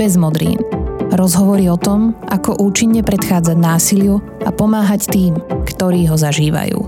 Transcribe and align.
Bez 0.00 0.16
modrín. 0.16 0.56
Rozhovory 1.12 1.68
o 1.68 1.76
tom, 1.76 2.16
ako 2.32 2.56
účinne 2.56 3.04
predchádzať 3.04 3.52
násiliu 3.60 4.24
a 4.40 4.48
pomáhať 4.48 5.12
tým, 5.12 5.36
ktorí 5.68 6.08
ho 6.08 6.16
zažívajú. 6.16 6.80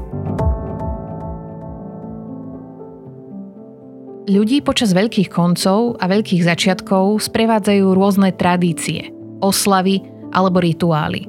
Ľudí 4.32 4.64
počas 4.64 4.96
veľkých 4.96 5.28
koncov 5.28 6.00
a 6.00 6.08
veľkých 6.08 6.40
začiatkov 6.40 7.20
sprevádzajú 7.20 7.84
rôzne 7.92 8.32
tradície, 8.32 9.12
oslavy 9.44 10.00
alebo 10.32 10.64
rituály. 10.64 11.28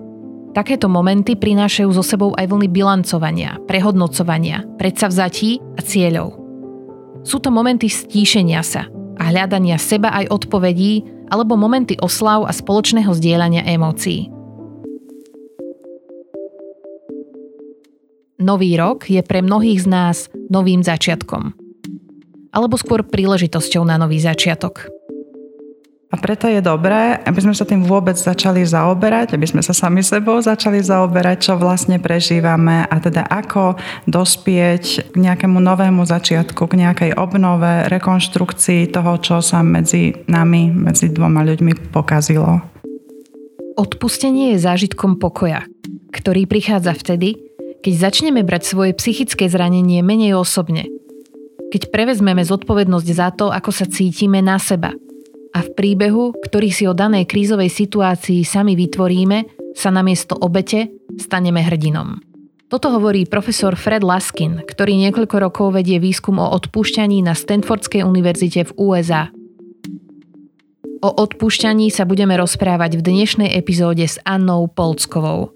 Takéto 0.56 0.88
momenty 0.88 1.36
prinášajú 1.36 1.92
so 1.92 2.00
sebou 2.00 2.32
aj 2.40 2.48
vlny 2.48 2.72
bilancovania, 2.72 3.60
prehodnocovania, 3.68 4.64
predsavzatí 4.80 5.60
a 5.76 5.84
cieľov. 5.84 6.32
Sú 7.28 7.44
to 7.44 7.52
momenty 7.52 7.92
stíšenia 7.92 8.64
sa 8.64 8.88
a 9.18 9.30
hľadania 9.30 9.78
seba 9.78 10.14
aj 10.14 10.32
odpovedí 10.32 11.06
alebo 11.30 11.58
momenty 11.58 11.98
oslav 12.02 12.46
a 12.46 12.54
spoločného 12.54 13.10
zdieľania 13.10 13.66
emócií. 13.66 14.30
Nový 18.44 18.76
rok 18.76 19.08
je 19.08 19.24
pre 19.24 19.40
mnohých 19.40 19.86
z 19.86 19.88
nás 19.88 20.18
novým 20.52 20.84
začiatkom. 20.84 21.56
Alebo 22.52 22.76
skôr 22.76 23.08
príležitosťou 23.08 23.88
na 23.88 23.96
nový 23.96 24.20
začiatok. 24.20 24.92
A 26.14 26.16
preto 26.22 26.46
je 26.46 26.62
dobré, 26.62 27.18
aby 27.26 27.42
sme 27.42 27.58
sa 27.58 27.66
tým 27.66 27.90
vôbec 27.90 28.14
začali 28.14 28.62
zaoberať, 28.62 29.34
aby 29.34 29.50
sme 29.50 29.66
sa 29.66 29.74
sami 29.74 30.06
sebou 30.06 30.38
začali 30.38 30.78
zaoberať, 30.78 31.50
čo 31.50 31.54
vlastne 31.58 31.98
prežívame 31.98 32.86
a 32.86 32.96
teda 33.02 33.26
ako 33.26 33.82
dospieť 34.06 35.10
k 35.10 35.16
nejakému 35.18 35.58
novému 35.58 36.06
začiatku, 36.06 36.70
k 36.70 36.78
nejakej 36.86 37.12
obnove, 37.18 37.90
rekonštrukcii 37.90 38.94
toho, 38.94 39.18
čo 39.26 39.42
sa 39.42 39.66
medzi 39.66 40.14
nami, 40.30 40.70
medzi 40.70 41.10
dvoma 41.10 41.42
ľuďmi 41.42 41.90
pokazilo. 41.90 42.62
Odpustenie 43.74 44.54
je 44.54 44.62
zážitkom 44.62 45.18
pokoja, 45.18 45.66
ktorý 46.14 46.46
prichádza 46.46 46.94
vtedy, 46.94 47.42
keď 47.82 48.14
začneme 48.14 48.46
brať 48.46 48.70
svoje 48.70 48.94
psychické 49.02 49.50
zranenie 49.50 50.06
menej 50.06 50.38
osobne. 50.38 50.86
Keď 51.74 51.90
prevezmeme 51.90 52.46
zodpovednosť 52.46 53.10
za 53.10 53.34
to, 53.34 53.50
ako 53.50 53.74
sa 53.74 53.90
cítime 53.90 54.46
na 54.46 54.62
seba– 54.62 54.94
a 55.54 55.60
v 55.62 55.70
príbehu, 55.78 56.34
ktorý 56.42 56.70
si 56.74 56.90
o 56.90 56.98
danej 56.98 57.30
krízovej 57.30 57.70
situácii 57.70 58.42
sami 58.42 58.74
vytvoríme, 58.74 59.72
sa 59.78 59.94
namiesto 59.94 60.34
obete 60.38 60.90
staneme 61.18 61.62
hrdinom. 61.62 62.22
Toto 62.74 62.90
hovorí 62.90 63.30
profesor 63.30 63.78
Fred 63.78 64.02
Laskin, 64.02 64.66
ktorý 64.66 64.98
niekoľko 64.98 65.36
rokov 65.38 65.78
vedie 65.78 66.02
výskum 66.02 66.42
o 66.42 66.50
odpúšťaní 66.58 67.22
na 67.22 67.38
Stanfordskej 67.38 68.02
univerzite 68.02 68.66
v 68.66 68.72
USA. 68.82 69.30
O 71.06 71.10
odpúšťaní 71.14 71.94
sa 71.94 72.10
budeme 72.10 72.34
rozprávať 72.34 72.98
v 72.98 73.06
dnešnej 73.06 73.54
epizóde 73.54 74.10
s 74.10 74.18
Annou 74.26 74.66
Polckovou. 74.66 75.54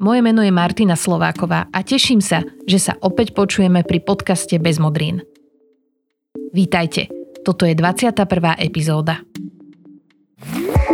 Moje 0.00 0.20
meno 0.24 0.40
je 0.40 0.52
Martina 0.54 0.96
Slováková 0.96 1.68
a 1.68 1.78
teším 1.84 2.24
sa, 2.24 2.40
že 2.64 2.80
sa 2.80 2.96
opäť 3.04 3.36
počujeme 3.36 3.84
pri 3.84 4.00
podcaste 4.00 4.56
Bez 4.56 4.80
modrín. 4.80 5.20
Vítajte. 6.56 7.23
Toto 7.44 7.68
je 7.68 7.76
21. 7.76 8.24
epizóda. 8.56 9.20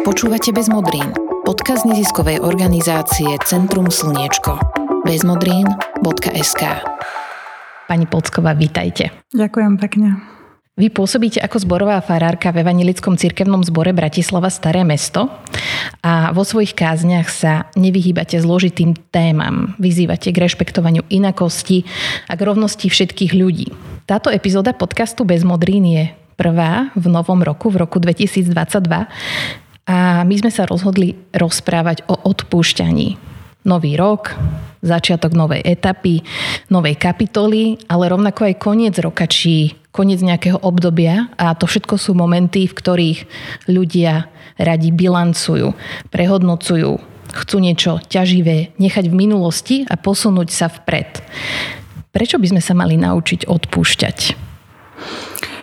Počúvate 0.02 0.50
Bez 0.50 0.66
modrín, 0.66 1.14
podcast 1.46 1.86
neziskovej 1.86 2.42
organizácie 2.42 3.38
Centrum 3.46 3.86
Slniečko. 3.86 4.58
bezmodrín.sk 5.06 6.62
Pani 7.86 8.06
Polcková, 8.10 8.58
vítajte. 8.58 9.14
Ďakujem 9.30 9.78
pekne. 9.78 10.08
Vy 10.74 10.90
pôsobíte 10.90 11.38
ako 11.38 11.62
zborová 11.62 12.02
farárka 12.02 12.50
v 12.50 12.66
Evangelickom 12.66 13.14
cirkevnom 13.14 13.62
zbore 13.62 13.94
Bratislava 13.94 14.50
Staré 14.50 14.82
mesto 14.82 15.30
a 16.02 16.34
vo 16.34 16.42
svojich 16.42 16.74
kázniach 16.74 17.30
sa 17.30 17.70
nevyhýbate 17.78 18.42
zložitým 18.42 18.98
témam. 19.14 19.78
Vyzývate 19.78 20.34
k 20.34 20.50
rešpektovaniu 20.50 21.06
inakosti 21.14 21.86
a 22.26 22.34
k 22.34 22.42
rovnosti 22.42 22.90
všetkých 22.90 23.38
ľudí. 23.38 23.70
Táto 24.10 24.34
epizóda 24.34 24.74
podcastu 24.74 25.22
Bez 25.22 25.46
modrín 25.46 25.86
je 25.86 26.10
prvá 26.40 26.88
v 26.96 27.12
novom 27.12 27.44
roku, 27.44 27.68
v 27.68 27.84
roku 27.84 28.00
2022. 28.00 28.48
A 29.84 30.24
my 30.24 30.34
sme 30.40 30.48
sa 30.48 30.64
rozhodli 30.64 31.20
rozprávať 31.36 32.08
o 32.08 32.16
odpúšťaní. 32.16 33.20
Nový 33.68 33.92
rok, 34.00 34.32
začiatok 34.80 35.36
novej 35.36 35.60
etapy, 35.60 36.24
novej 36.72 36.96
kapitoly, 36.96 37.76
ale 37.92 38.08
rovnako 38.08 38.48
aj 38.48 38.54
koniec 38.56 38.96
roka, 38.96 39.28
či 39.28 39.76
koniec 39.92 40.24
nejakého 40.24 40.56
obdobia 40.64 41.28
a 41.36 41.52
to 41.52 41.68
všetko 41.68 42.00
sú 42.00 42.16
momenty, 42.16 42.64
v 42.64 42.72
ktorých 42.72 43.20
ľudia 43.68 44.32
radi 44.56 44.88
bilancujú, 44.96 45.76
prehodnocujú, 46.08 46.90
chcú 47.36 47.56
niečo 47.60 48.00
ťaživé 48.08 48.72
nechať 48.80 49.04
v 49.12 49.18
minulosti 49.28 49.76
a 49.84 50.00
posunúť 50.00 50.48
sa 50.48 50.72
vpred. 50.72 51.20
Prečo 52.10 52.40
by 52.40 52.46
sme 52.56 52.62
sa 52.64 52.72
mali 52.72 52.96
naučiť 52.96 53.44
odpúšťať? 53.44 54.49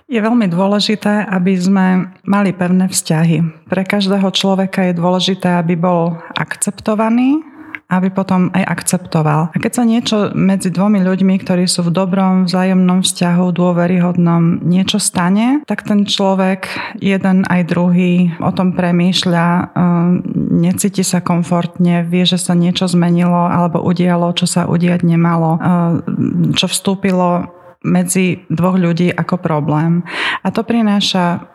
Je 0.08 0.24
veľmi 0.24 0.48
dôležité, 0.48 1.28
aby 1.28 1.52
sme 1.60 2.16
mali 2.24 2.56
pevné 2.56 2.88
vzťahy. 2.88 3.68
Pre 3.68 3.84
každého 3.84 4.32
človeka 4.32 4.88
je 4.88 4.96
dôležité, 4.96 5.60
aby 5.60 5.76
bol 5.76 6.16
akceptovaný, 6.32 7.44
aby 7.92 8.08
potom 8.12 8.48
aj 8.56 8.64
akceptoval. 8.68 9.52
A 9.52 9.58
keď 9.60 9.72
sa 9.72 9.84
niečo 9.84 10.18
medzi 10.32 10.72
dvomi 10.72 11.04
ľuďmi, 11.04 11.44
ktorí 11.44 11.68
sú 11.68 11.88
v 11.88 11.96
dobrom 11.96 12.48
vzájomnom 12.48 13.04
vzťahu, 13.04 13.52
dôveryhodnom, 13.52 14.64
niečo 14.64 14.96
stane, 14.96 15.64
tak 15.68 15.84
ten 15.84 16.08
človek, 16.08 16.72
jeden 17.04 17.44
aj 17.48 17.68
druhý, 17.68 18.32
o 18.40 18.52
tom 18.56 18.76
premýšľa, 18.76 19.46
ehm, 19.48 20.24
necíti 20.56 21.04
sa 21.04 21.20
komfortne, 21.20 22.08
vie, 22.08 22.24
že 22.24 22.40
sa 22.40 22.56
niečo 22.56 22.88
zmenilo 22.88 23.48
alebo 23.48 23.84
udialo, 23.84 24.32
čo 24.36 24.48
sa 24.48 24.72
udiať 24.72 25.04
nemalo, 25.04 25.60
ehm, 25.60 26.56
čo 26.56 26.72
vstúpilo 26.72 27.57
medzi 27.88 28.44
dvoch 28.52 28.76
ľudí 28.76 29.16
ako 29.16 29.40
problém. 29.40 30.04
A 30.44 30.52
to 30.52 30.68
prináša 30.68 31.48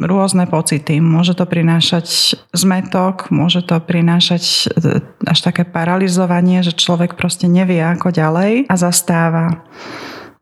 rôzne 0.00 0.48
pocity. 0.48 0.98
Môže 0.98 1.36
to 1.36 1.44
prinášať 1.44 2.40
zmetok, 2.56 3.28
môže 3.28 3.62
to 3.62 3.78
prinášať 3.78 4.42
e, 4.42 5.04
až 5.28 5.38
také 5.44 5.62
paralizovanie, 5.62 6.64
že 6.64 6.74
človek 6.74 7.14
proste 7.14 7.46
nevie 7.46 7.78
ako 7.84 8.10
ďalej 8.10 8.66
a 8.66 8.74
zastáva. 8.74 9.62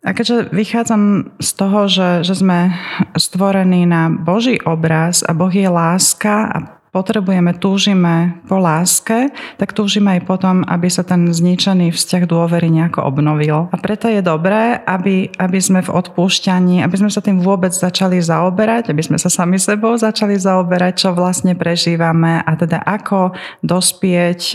A 0.03 0.11
keďže 0.19 0.51
vychádzam 0.51 1.35
z 1.39 1.51
toho, 1.55 1.87
že, 1.87 2.27
že 2.27 2.35
sme 2.35 2.75
stvorení 3.15 3.87
na 3.87 4.11
Boží 4.11 4.59
obraz 4.67 5.23
a 5.23 5.31
Boh 5.31 5.53
je 5.53 5.71
láska 5.71 6.51
a 6.51 6.82
potrebujeme, 6.93 7.57
túžime 7.57 8.45
po 8.45 8.61
láske, 8.61 9.33
tak 9.57 9.73
túžime 9.73 10.21
aj 10.21 10.29
potom, 10.29 10.61
aby 10.69 10.93
sa 10.93 11.01
ten 11.01 11.25
zničený 11.25 11.89
vzťah 11.89 12.29
dôvery 12.29 12.69
nejako 12.69 13.09
obnovil. 13.09 13.73
A 13.73 13.77
preto 13.81 14.13
je 14.13 14.21
dobré, 14.21 14.77
aby, 14.85 15.33
aby 15.41 15.59
sme 15.59 15.81
v 15.81 15.89
odpúšťaní, 15.89 16.85
aby 16.85 16.97
sme 17.01 17.09
sa 17.09 17.25
tým 17.25 17.41
vôbec 17.41 17.73
začali 17.73 18.21
zaoberať, 18.21 18.93
aby 18.93 19.01
sme 19.01 19.17
sa 19.17 19.33
sami 19.33 19.57
sebou 19.57 19.97
začali 19.97 20.37
zaoberať, 20.37 21.09
čo 21.09 21.17
vlastne 21.17 21.57
prežívame 21.57 22.45
a 22.45 22.53
teda 22.53 22.85
ako 22.85 23.33
dospieť 23.65 24.41
e, 24.53 24.55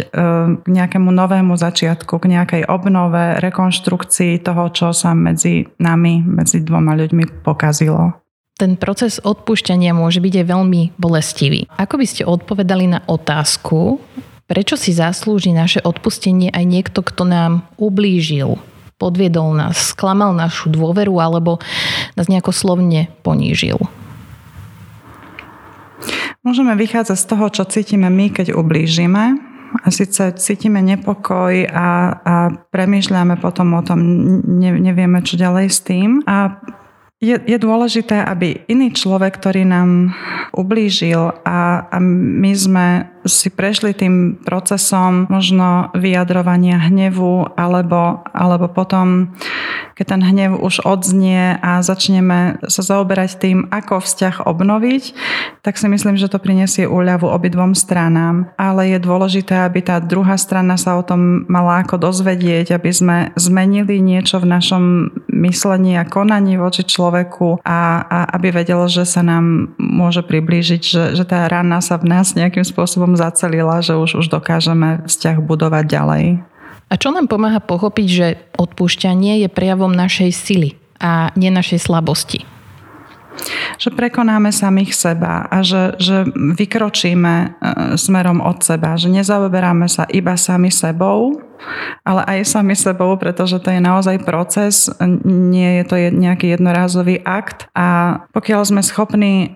k 0.62 0.68
nejakému 0.70 1.10
novému 1.10 1.58
začiatku, 1.58 2.22
k 2.22 2.38
nejakej 2.38 2.64
obnove, 2.70 3.42
rekonštrukcii 3.42 4.46
toho, 4.46 4.70
čo 4.70 4.94
sa 4.94 5.18
medzi 5.18 5.66
nami, 5.82 6.22
medzi 6.22 6.62
dvoma 6.62 6.94
ľuďmi 6.94 7.42
pokazilo. 7.42 8.27
Ten 8.58 8.74
proces 8.74 9.22
odpúšťania 9.22 9.94
môže 9.94 10.18
byť 10.18 10.34
aj 10.42 10.46
veľmi 10.50 10.82
bolestivý. 10.98 11.70
Ako 11.78 12.02
by 12.02 12.06
ste 12.10 12.26
odpovedali 12.26 12.90
na 12.90 13.06
otázku, 13.06 14.02
prečo 14.50 14.74
si 14.74 14.98
zaslúži 14.98 15.54
naše 15.54 15.78
odpustenie 15.86 16.50
aj 16.50 16.66
niekto, 16.66 17.06
kto 17.06 17.30
nám 17.30 17.70
ublížil, 17.78 18.58
podviedol 18.98 19.54
nás, 19.54 19.94
sklamal 19.94 20.34
našu 20.34 20.74
dôveru 20.74 21.22
alebo 21.22 21.62
nás 22.18 22.26
nejako 22.26 22.50
slovne 22.50 23.14
ponížil? 23.22 23.78
Môžeme 26.42 26.74
vychádzať 26.74 27.14
z 27.14 27.30
toho, 27.30 27.46
čo 27.54 27.64
cítime 27.70 28.10
my, 28.10 28.34
keď 28.34 28.58
ublížime. 28.58 29.38
A 29.86 29.94
síce 29.94 30.34
cítime 30.34 30.82
nepokoj 30.82 31.54
a, 31.70 31.90
a 32.26 32.34
premýšľame 32.74 33.38
potom 33.38 33.78
o 33.78 33.86
tom, 33.86 34.02
ne, 34.42 34.72
nevieme, 34.82 35.22
čo 35.22 35.38
ďalej 35.38 35.68
s 35.70 35.80
tým. 35.86 36.26
A 36.26 36.58
je, 37.18 37.34
je 37.34 37.58
dôležité, 37.58 38.22
aby 38.22 38.62
iný 38.70 38.94
človek, 38.94 39.42
ktorý 39.42 39.66
nám 39.66 40.14
ublížil 40.54 41.34
a, 41.42 41.90
a 41.90 41.98
my 41.98 42.52
sme 42.54 42.88
si 43.26 43.50
prešli 43.50 43.98
tým 43.98 44.38
procesom 44.46 45.26
možno 45.26 45.90
vyjadrovania 45.98 46.78
hnevu 46.78 47.58
alebo, 47.58 48.22
alebo 48.32 48.70
potom, 48.70 49.34
keď 49.98 50.06
ten 50.14 50.22
hnev 50.22 50.62
už 50.62 50.86
odznie 50.86 51.58
a 51.58 51.82
začneme 51.82 52.62
sa 52.70 52.82
zaoberať 52.86 53.42
tým, 53.42 53.66
ako 53.74 54.06
vzťah 54.06 54.46
obnoviť, 54.46 55.04
tak 55.66 55.82
si 55.82 55.90
myslím, 55.90 56.22
že 56.22 56.30
to 56.30 56.38
prinesie 56.38 56.86
úľavu 56.86 57.26
obidvom 57.26 57.74
stranám. 57.74 58.54
Ale 58.62 58.94
je 58.94 59.02
dôležité, 59.02 59.66
aby 59.66 59.82
tá 59.82 59.98
druhá 59.98 60.38
strana 60.38 60.78
sa 60.78 61.02
o 61.02 61.04
tom 61.04 61.50
mala 61.50 61.82
ako 61.82 61.98
dozvedieť, 61.98 62.78
aby 62.78 62.92
sme 62.94 63.18
zmenili 63.34 63.98
niečo 63.98 64.38
v 64.38 64.54
našom 64.54 64.84
myslení 65.34 65.98
a 65.98 66.06
konaní 66.06 66.62
voči 66.62 66.86
človeku 66.86 67.66
a, 67.66 68.06
a 68.06 68.20
aby 68.38 68.54
vedelo, 68.54 68.86
že 68.86 69.02
sa 69.02 69.26
nám 69.26 69.74
môže 69.82 70.22
priblížiť, 70.22 70.82
že, 70.86 71.04
že 71.18 71.26
tá 71.26 71.50
rana 71.50 71.82
sa 71.82 71.98
v 71.98 72.06
nás 72.06 72.38
nejakým 72.38 72.62
spôsobom 72.62 73.18
zacelila, 73.18 73.82
že 73.82 73.98
už, 73.98 74.22
už 74.22 74.30
dokážeme 74.30 75.02
vzťah 75.10 75.42
budovať 75.42 75.86
ďalej. 75.90 76.26
A 76.88 76.96
čo 76.96 77.12
nám 77.12 77.28
pomáha 77.28 77.60
pochopiť, 77.60 78.08
že 78.08 78.28
odpúšťanie 78.56 79.44
je 79.44 79.50
prejavom 79.52 79.92
našej 79.92 80.32
sily 80.32 80.70
a 81.04 81.36
nie 81.36 81.52
našej 81.52 81.84
slabosti? 81.84 82.48
Že 83.78 83.94
prekonáme 83.94 84.50
samých 84.50 84.98
seba 84.98 85.46
a 85.46 85.62
že, 85.62 85.94
že 86.02 86.26
vykročíme 86.34 87.36
e, 87.38 87.48
smerom 87.94 88.42
od 88.42 88.66
seba, 88.66 88.98
že 88.98 89.14
nezaoberáme 89.14 89.86
sa 89.86 90.10
iba 90.10 90.34
sami 90.34 90.74
sebou, 90.74 91.38
ale 92.08 92.22
aj 92.24 92.48
sami 92.48 92.78
sebou, 92.78 93.16
pretože 93.20 93.60
to 93.60 93.70
je 93.74 93.82
naozaj 93.82 94.24
proces, 94.24 94.88
nie 95.28 95.82
je 95.82 95.84
to 95.84 95.96
nejaký 95.98 96.56
jednorázový 96.56 97.20
akt. 97.26 97.68
A 97.76 98.20
pokiaľ 98.32 98.62
sme 98.64 98.82
schopní 98.86 99.34
e, 99.36 99.48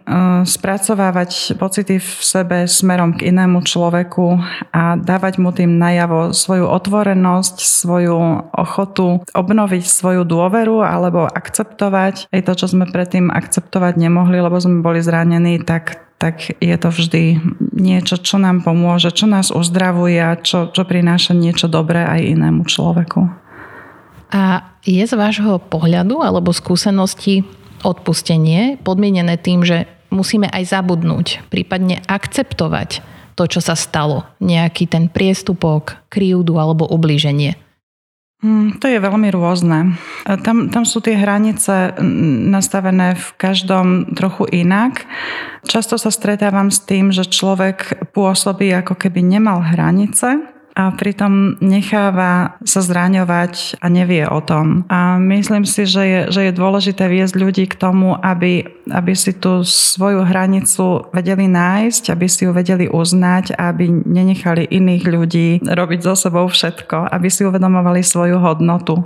spracovávať 0.43 1.55
pocity 1.55 2.01
v 2.01 2.09
sebe 2.19 2.57
smerom 2.67 3.15
k 3.15 3.31
inému 3.31 3.63
človeku 3.63 4.41
a 4.75 4.99
dávať 4.99 5.39
mu 5.39 5.55
tým 5.55 5.79
najavo 5.79 6.35
svoju 6.35 6.67
otvorenosť, 6.67 7.55
svoju 7.61 8.51
ochotu 8.51 9.23
obnoviť 9.31 9.83
svoju 9.87 10.27
dôveru 10.27 10.83
alebo 10.83 11.29
akceptovať 11.29 12.31
aj 12.31 12.41
to, 12.47 12.53
čo 12.57 12.67
sme 12.71 12.89
predtým 12.89 13.31
akceptovať 13.31 13.95
nemohli, 13.95 14.39
lebo 14.39 14.57
sme 14.59 14.83
boli 14.83 14.99
zranení, 15.03 15.61
tak 15.63 16.10
tak 16.21 16.53
je 16.61 16.75
to 16.77 16.93
vždy 16.93 17.41
niečo, 17.73 18.21
čo 18.21 18.37
nám 18.37 18.61
pomôže, 18.61 19.09
čo 19.09 19.25
nás 19.25 19.49
uzdravuje 19.49 20.21
a 20.21 20.37
čo, 20.37 20.69
čo 20.69 20.85
prináša 20.85 21.33
niečo 21.33 21.65
dobré 21.65 22.05
aj 22.05 22.21
inému 22.37 22.69
človeku. 22.69 23.25
A 24.29 24.61
je 24.85 25.01
z 25.01 25.17
vášho 25.17 25.57
pohľadu 25.57 26.21
alebo 26.21 26.53
skúsenosti 26.53 27.41
odpustenie 27.81 28.77
podmienené 28.85 29.41
tým, 29.41 29.65
že 29.65 29.89
musíme 30.13 30.45
aj 30.45 30.69
zabudnúť, 30.69 31.49
prípadne 31.49 32.05
akceptovať 32.05 33.01
to, 33.33 33.49
čo 33.49 33.59
sa 33.63 33.73
stalo, 33.73 34.29
nejaký 34.37 34.85
ten 34.85 35.09
priestupok, 35.09 36.05
krivdu 36.13 36.61
alebo 36.61 36.85
ublíženie? 36.85 37.57
Hmm, 38.41 38.81
to 38.81 38.89
je 38.89 38.97
veľmi 38.97 39.29
rôzne. 39.29 40.01
Tam, 40.25 40.73
tam 40.73 40.81
sú 40.81 40.97
tie 40.97 41.13
hranice 41.13 41.93
nastavené 42.49 43.13
v 43.13 43.27
každom 43.37 44.17
trochu 44.17 44.49
inak. 44.49 45.05
Často 45.69 46.01
sa 46.01 46.09
stretávam 46.09 46.73
s 46.73 46.81
tým, 46.81 47.13
že 47.13 47.29
človek 47.29 48.09
pôsobí 48.17 48.73
ako 48.73 48.97
keby 48.97 49.21
nemal 49.21 49.61
hranice 49.61 50.41
a 50.75 50.91
pritom 50.91 51.55
necháva 51.63 52.59
sa 52.67 52.83
zraňovať 52.83 53.79
a 53.79 53.87
nevie 53.87 54.27
o 54.27 54.43
tom. 54.43 54.83
A 54.91 55.15
myslím 55.19 55.63
si, 55.63 55.87
že 55.87 56.03
je, 56.03 56.19
že 56.31 56.41
je 56.49 56.53
dôležité 56.53 57.07
viesť 57.07 57.35
ľudí 57.39 57.65
k 57.71 57.79
tomu, 57.79 58.19
aby, 58.19 58.67
aby 58.91 59.13
si 59.15 59.31
tú 59.35 59.63
svoju 59.63 60.27
hranicu 60.27 61.07
vedeli 61.15 61.47
nájsť, 61.47 62.03
aby 62.11 62.25
si 62.27 62.43
ju 62.45 62.51
vedeli 62.51 62.91
uznať 62.91 63.53
aby 63.61 63.85
nenechali 63.91 64.65
iných 64.65 65.03
ľudí 65.05 65.49
robiť 65.61 65.99
so 66.01 66.13
sebou 66.17 66.49
všetko, 66.49 67.13
aby 67.13 67.27
si 67.29 67.45
uvedomovali 67.45 68.01
svoju 68.01 68.41
hodnotu. 68.41 69.05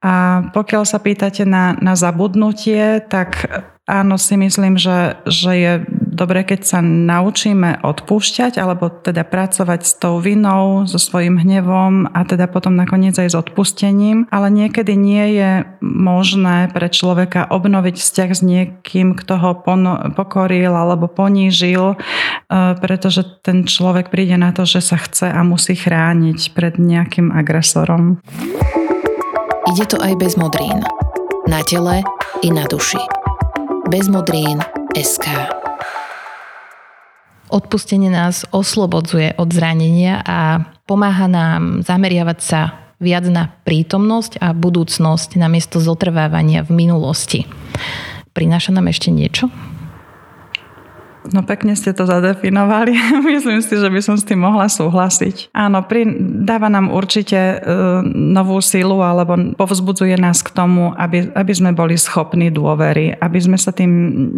A 0.00 0.46
pokiaľ 0.56 0.88
sa 0.88 0.96
pýtate 0.96 1.44
na, 1.44 1.76
na 1.76 1.92
zabudnutie, 1.92 3.04
tak 3.04 3.44
áno, 3.90 4.14
si 4.14 4.38
myslím, 4.38 4.78
že, 4.78 5.18
že 5.26 5.52
je 5.58 5.72
dobre, 6.20 6.46
keď 6.46 6.60
sa 6.62 6.78
naučíme 6.84 7.82
odpúšťať, 7.82 8.60
alebo 8.62 8.92
teda 8.92 9.26
pracovať 9.26 9.80
s 9.82 9.92
tou 9.98 10.22
vinou, 10.22 10.86
so 10.86 11.00
svojím 11.00 11.40
hnevom 11.40 12.12
a 12.12 12.22
teda 12.22 12.46
potom 12.46 12.78
nakoniec 12.78 13.16
aj 13.16 13.32
s 13.32 13.38
odpustením. 13.40 14.30
Ale 14.30 14.52
niekedy 14.52 14.94
nie 14.94 15.40
je 15.40 15.50
možné 15.80 16.68
pre 16.70 16.92
človeka 16.92 17.48
obnoviť 17.48 17.96
vzťah 17.96 18.30
s 18.30 18.40
niekým, 18.44 19.16
kto 19.16 19.34
ho 19.40 19.52
pokoril 20.14 20.76
alebo 20.76 21.08
ponížil, 21.08 21.94
e, 21.94 21.96
pretože 22.78 23.24
ten 23.40 23.64
človek 23.64 24.12
príde 24.12 24.36
na 24.36 24.52
to, 24.52 24.68
že 24.68 24.84
sa 24.84 25.00
chce 25.00 25.32
a 25.32 25.40
musí 25.40 25.72
chrániť 25.72 26.52
pred 26.52 26.76
nejakým 26.76 27.32
agresorom. 27.32 28.20
Ide 29.72 29.84
to 29.88 29.96
aj 30.02 30.14
bez 30.20 30.36
modrín. 30.36 30.84
Na 31.48 31.64
tele 31.64 32.04
i 32.44 32.48
na 32.52 32.68
duši. 32.68 33.19
Bez 33.90 34.06
modrín 34.06 34.62
SK. 34.94 35.34
Odpustenie 37.50 38.06
nás 38.06 38.46
oslobodzuje 38.54 39.34
od 39.34 39.50
zranenia 39.50 40.22
a 40.22 40.62
pomáha 40.86 41.26
nám 41.26 41.82
zameriavať 41.82 42.38
sa 42.38 42.94
viac 43.02 43.26
na 43.26 43.50
prítomnosť 43.66 44.38
a 44.38 44.54
budúcnosť 44.54 45.34
namiesto 45.34 45.82
zotrvávania 45.82 46.62
v 46.62 46.70
minulosti. 46.70 47.50
Prináša 48.30 48.70
nám 48.70 48.94
ešte 48.94 49.10
niečo? 49.10 49.50
No 51.30 51.46
pekne 51.46 51.78
ste 51.78 51.94
to 51.94 52.06
zadefinovali. 52.06 52.94
Myslím 53.30 53.62
si, 53.62 53.74
že 53.78 53.86
by 53.86 54.00
som 54.02 54.18
s 54.18 54.26
tým 54.26 54.42
mohla 54.42 54.66
súhlasiť. 54.66 55.54
Áno, 55.54 55.86
pri, 55.86 56.06
dáva 56.42 56.66
nám 56.66 56.90
určite 56.90 57.38
e, 57.38 57.56
novú 58.10 58.58
silu 58.58 58.98
alebo 58.98 59.38
povzbudzuje 59.54 60.18
nás 60.18 60.42
k 60.42 60.50
tomu, 60.50 60.90
aby, 60.98 61.30
aby 61.32 61.52
sme 61.54 61.70
boli 61.70 61.94
schopní 61.94 62.50
dôvery, 62.50 63.14
aby 63.14 63.38
sme 63.38 63.58
sa 63.58 63.70
tým 63.70 63.90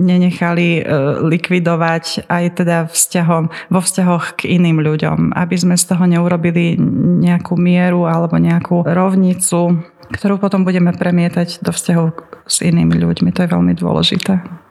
nenechali 0.05 0.81
e, 0.81 0.83
likvidovať 1.25 2.29
aj 2.29 2.45
teda 2.61 2.79
vzťahom, 2.93 3.49
vo 3.73 3.81
vzťahoch 3.81 4.45
k 4.45 4.53
iným 4.61 4.85
ľuďom, 4.85 5.33
aby 5.33 5.57
sme 5.57 5.75
z 5.81 5.85
toho 5.89 6.05
neurobili 6.05 6.77
nejakú 7.25 7.57
mieru 7.57 8.05
alebo 8.05 8.37
nejakú 8.37 8.85
rovnicu, 8.85 9.81
ktorú 10.13 10.37
potom 10.37 10.69
budeme 10.69 10.93
premietať 10.93 11.65
do 11.65 11.73
vzťahov 11.73 12.13
s 12.45 12.61
inými 12.61 13.01
ľuďmi. 13.01 13.33
To 13.33 13.49
je 13.49 13.53
veľmi 13.53 13.73
dôležité. 13.73 14.62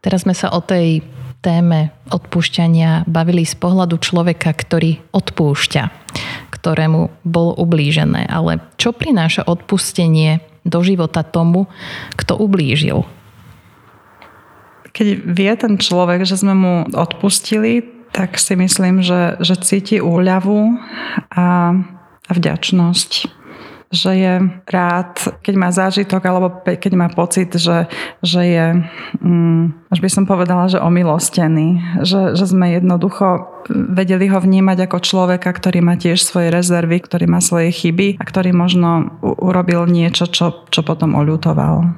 Teraz 0.00 0.24
sme 0.24 0.32
sa 0.32 0.48
o 0.52 0.64
tej 0.64 1.04
téme 1.40 1.92
odpúšťania 2.12 3.08
bavili 3.08 3.48
z 3.48 3.56
pohľadu 3.56 3.96
človeka, 4.00 4.52
ktorý 4.52 5.00
odpúšťa, 5.12 5.82
ktorému 6.52 7.24
bolo 7.24 7.52
ublížené. 7.56 8.28
Ale 8.28 8.60
čo 8.76 8.92
prináša 8.92 9.44
odpustenie 9.48 10.44
do 10.64 10.84
života 10.84 11.24
tomu, 11.24 11.68
kto 12.16 12.36
ublížil? 12.36 13.08
Keď 14.90 15.06
vie 15.24 15.52
ten 15.56 15.80
človek, 15.80 16.28
že 16.28 16.36
sme 16.36 16.52
mu 16.52 16.74
odpustili, 16.92 17.84
tak 18.10 18.36
si 18.36 18.58
myslím, 18.58 19.00
že, 19.00 19.38
že 19.40 19.54
cíti 19.56 19.96
úľavu 20.02 20.76
a, 21.30 21.72
a 22.26 22.30
vďačnosť 22.34 23.39
že 23.90 24.14
je 24.14 24.32
rád, 24.70 25.18
keď 25.42 25.54
má 25.58 25.74
zážitok 25.74 26.22
alebo 26.22 26.62
keď 26.62 26.92
má 26.94 27.10
pocit, 27.10 27.50
že, 27.58 27.90
že 28.22 28.42
je, 28.46 28.66
um, 29.18 29.74
až 29.90 29.98
by 29.98 30.06
som 30.06 30.24
povedala, 30.30 30.70
že 30.70 30.78
omilostený. 30.78 31.98
Že, 32.06 32.38
že 32.38 32.44
sme 32.46 32.78
jednoducho 32.78 33.50
vedeli 33.66 34.30
ho 34.30 34.38
vnímať 34.38 34.86
ako 34.86 34.98
človeka, 35.02 35.50
ktorý 35.50 35.82
má 35.82 35.98
tiež 35.98 36.22
svoje 36.22 36.54
rezervy, 36.54 37.02
ktorý 37.02 37.26
má 37.26 37.42
svoje 37.42 37.74
chyby 37.74 38.22
a 38.22 38.22
ktorý 38.22 38.54
možno 38.54 39.10
urobil 39.26 39.90
niečo, 39.90 40.30
čo, 40.30 40.70
čo 40.70 40.86
potom 40.86 41.18
oľutoval. 41.18 41.90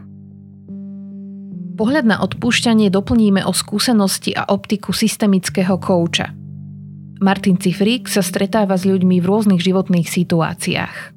Pohľad 1.77 2.09
na 2.09 2.25
odpúšťanie 2.25 2.89
doplníme 2.89 3.45
o 3.45 3.53
skúsenosti 3.53 4.33
a 4.33 4.49
optiku 4.49 4.97
systemického 4.97 5.77
kouča. 5.77 6.33
Martin 7.21 7.61
Cifrík 7.61 8.09
sa 8.09 8.25
stretáva 8.25 8.81
s 8.81 8.89
ľuďmi 8.89 9.21
v 9.21 9.29
rôznych 9.29 9.61
životných 9.61 10.09
situáciách. 10.09 11.12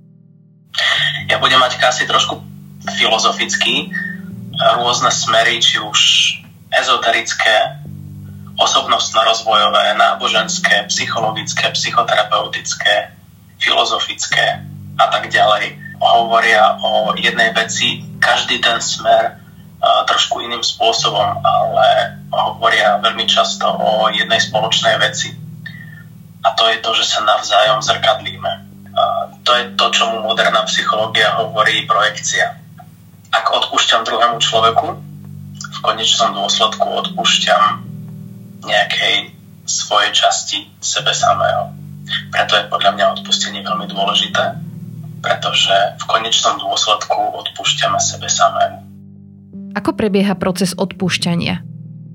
Ja 1.25 1.41
budem 1.41 1.57
mať 1.57 1.81
asi 1.81 2.05
trošku 2.05 2.37
filozofický, 2.85 3.89
rôzne 4.77 5.09
smery, 5.09 5.57
či 5.57 5.81
už 5.81 5.99
ezoterické, 6.69 7.81
osobnostno-rozvojové, 8.55 9.97
náboženské, 9.99 10.87
psychologické, 10.87 11.65
psychoterapeutické, 11.75 13.11
filozofické 13.59 14.63
a 14.95 15.05
tak 15.11 15.27
ďalej. 15.27 15.75
Hovoria 15.99 16.77
o 16.79 17.17
jednej 17.17 17.51
veci, 17.51 18.05
každý 18.21 18.61
ten 18.61 18.79
smer 18.79 19.41
trošku 20.07 20.39
iným 20.41 20.63
spôsobom, 20.63 21.41
ale 21.45 21.87
hovoria 22.31 23.01
veľmi 23.01 23.25
často 23.27 23.65
o 23.65 24.09
jednej 24.13 24.39
spoločnej 24.39 24.97
veci. 25.01 25.35
A 26.45 26.53
to 26.53 26.69
je 26.69 26.77
to, 26.79 26.89
že 26.95 27.05
sa 27.05 27.25
navzájom 27.25 27.81
zrkadlíme 27.81 28.64
to 29.45 29.51
je 29.53 29.63
to, 29.77 29.85
čomu 29.93 30.25
moderná 30.25 30.65
psychológia 30.65 31.37
hovorí 31.37 31.85
projekcia. 31.85 32.57
Ak 33.29 33.45
odpúšťam 33.53 34.01
druhému 34.01 34.41
človeku, 34.41 34.87
v 35.55 35.79
konečnom 35.85 36.33
dôsledku 36.33 36.81
odpúšťam 37.05 37.85
nejakej 38.65 39.37
svojej 39.69 40.11
časti 40.17 40.65
sebe 40.81 41.13
samého. 41.13 41.69
Preto 42.33 42.57
je 42.57 42.69
podľa 42.69 42.91
mňa 42.97 43.05
odpustenie 43.21 43.61
veľmi 43.61 43.85
dôležité, 43.89 44.57
pretože 45.21 45.75
v 46.01 46.05
konečnom 46.09 46.57
dôsledku 46.61 47.17
odpúšťame 47.45 48.01
sebe 48.01 48.25
samému. 48.25 48.81
Ako 49.77 49.93
prebieha 49.93 50.33
proces 50.37 50.73
odpúšťania? 50.73 51.61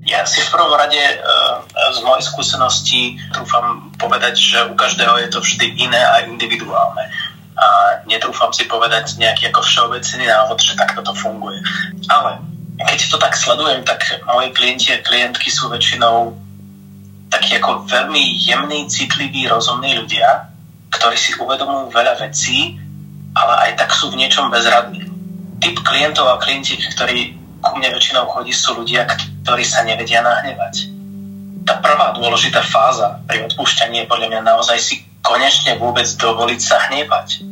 Ja 0.01 0.25
si 0.25 0.41
v 0.41 0.49
prvom 0.49 0.73
rade 0.73 0.97
e, 0.97 1.15
z 1.89 1.99
mojej 2.05 2.23
skúsenosti 2.29 3.17
trúfam 3.33 3.89
povedať, 3.97 4.37
že 4.37 4.57
u 4.69 4.77
každého 4.77 5.17
je 5.25 5.29
to 5.33 5.39
vždy 5.41 5.73
iné 5.81 5.97
a 5.97 6.21
individuálne. 6.29 7.09
A 7.57 7.67
netrúfam 8.05 8.53
si 8.53 8.65
povedať 8.69 9.17
nejaký 9.17 9.49
ako 9.49 9.61
všeobecný 9.65 10.29
návod, 10.29 10.57
že 10.61 10.77
takto 10.77 11.01
to 11.01 11.13
funguje. 11.17 11.57
Ale 12.09 12.41
keď 12.77 12.99
to 13.09 13.17
tak 13.17 13.33
sledujem, 13.37 13.81
tak 13.85 14.01
moji 14.25 14.49
klienti 14.53 14.93
a 14.93 15.03
klientky 15.03 15.49
sú 15.49 15.69
väčšinou 15.69 16.37
takí 17.31 17.55
ako 17.57 17.87
veľmi 17.87 18.37
jemní, 18.37 18.89
citliví, 18.91 19.47
rozumní 19.47 19.95
ľudia, 19.95 20.51
ktorí 20.91 21.15
si 21.15 21.31
uvedomujú 21.39 21.93
veľa 21.95 22.19
vecí, 22.19 22.75
ale 23.31 23.53
aj 23.69 23.71
tak 23.79 23.89
sú 23.95 24.11
v 24.11 24.19
niečom 24.19 24.51
bezradní. 24.51 25.07
Typ 25.63 25.77
klientov 25.85 26.27
a 26.27 26.41
klientiek, 26.41 26.81
ktorí 26.97 27.37
ku 27.61 27.71
mne 27.77 27.93
väčšinou 27.93 28.27
chodí, 28.27 28.51
sú 28.51 28.75
ľudia, 28.75 29.07
ktorí 29.45 29.63
sa 29.63 29.85
nevedia 29.85 30.19
nahnevať. 30.25 31.00
Tá 31.71 31.79
prvá 31.79 32.11
dôležitá 32.11 32.67
fáza 32.67 33.23
pri 33.31 33.47
odpúšťaní 33.47 34.03
je 34.03 34.09
podľa 34.11 34.27
mňa 34.27 34.41
naozaj 34.43 34.75
si 34.75 35.07
konečne 35.23 35.79
vôbec 35.79 36.03
dovoliť 36.03 36.59
sa 36.59 36.83
hnevať. 36.91 37.47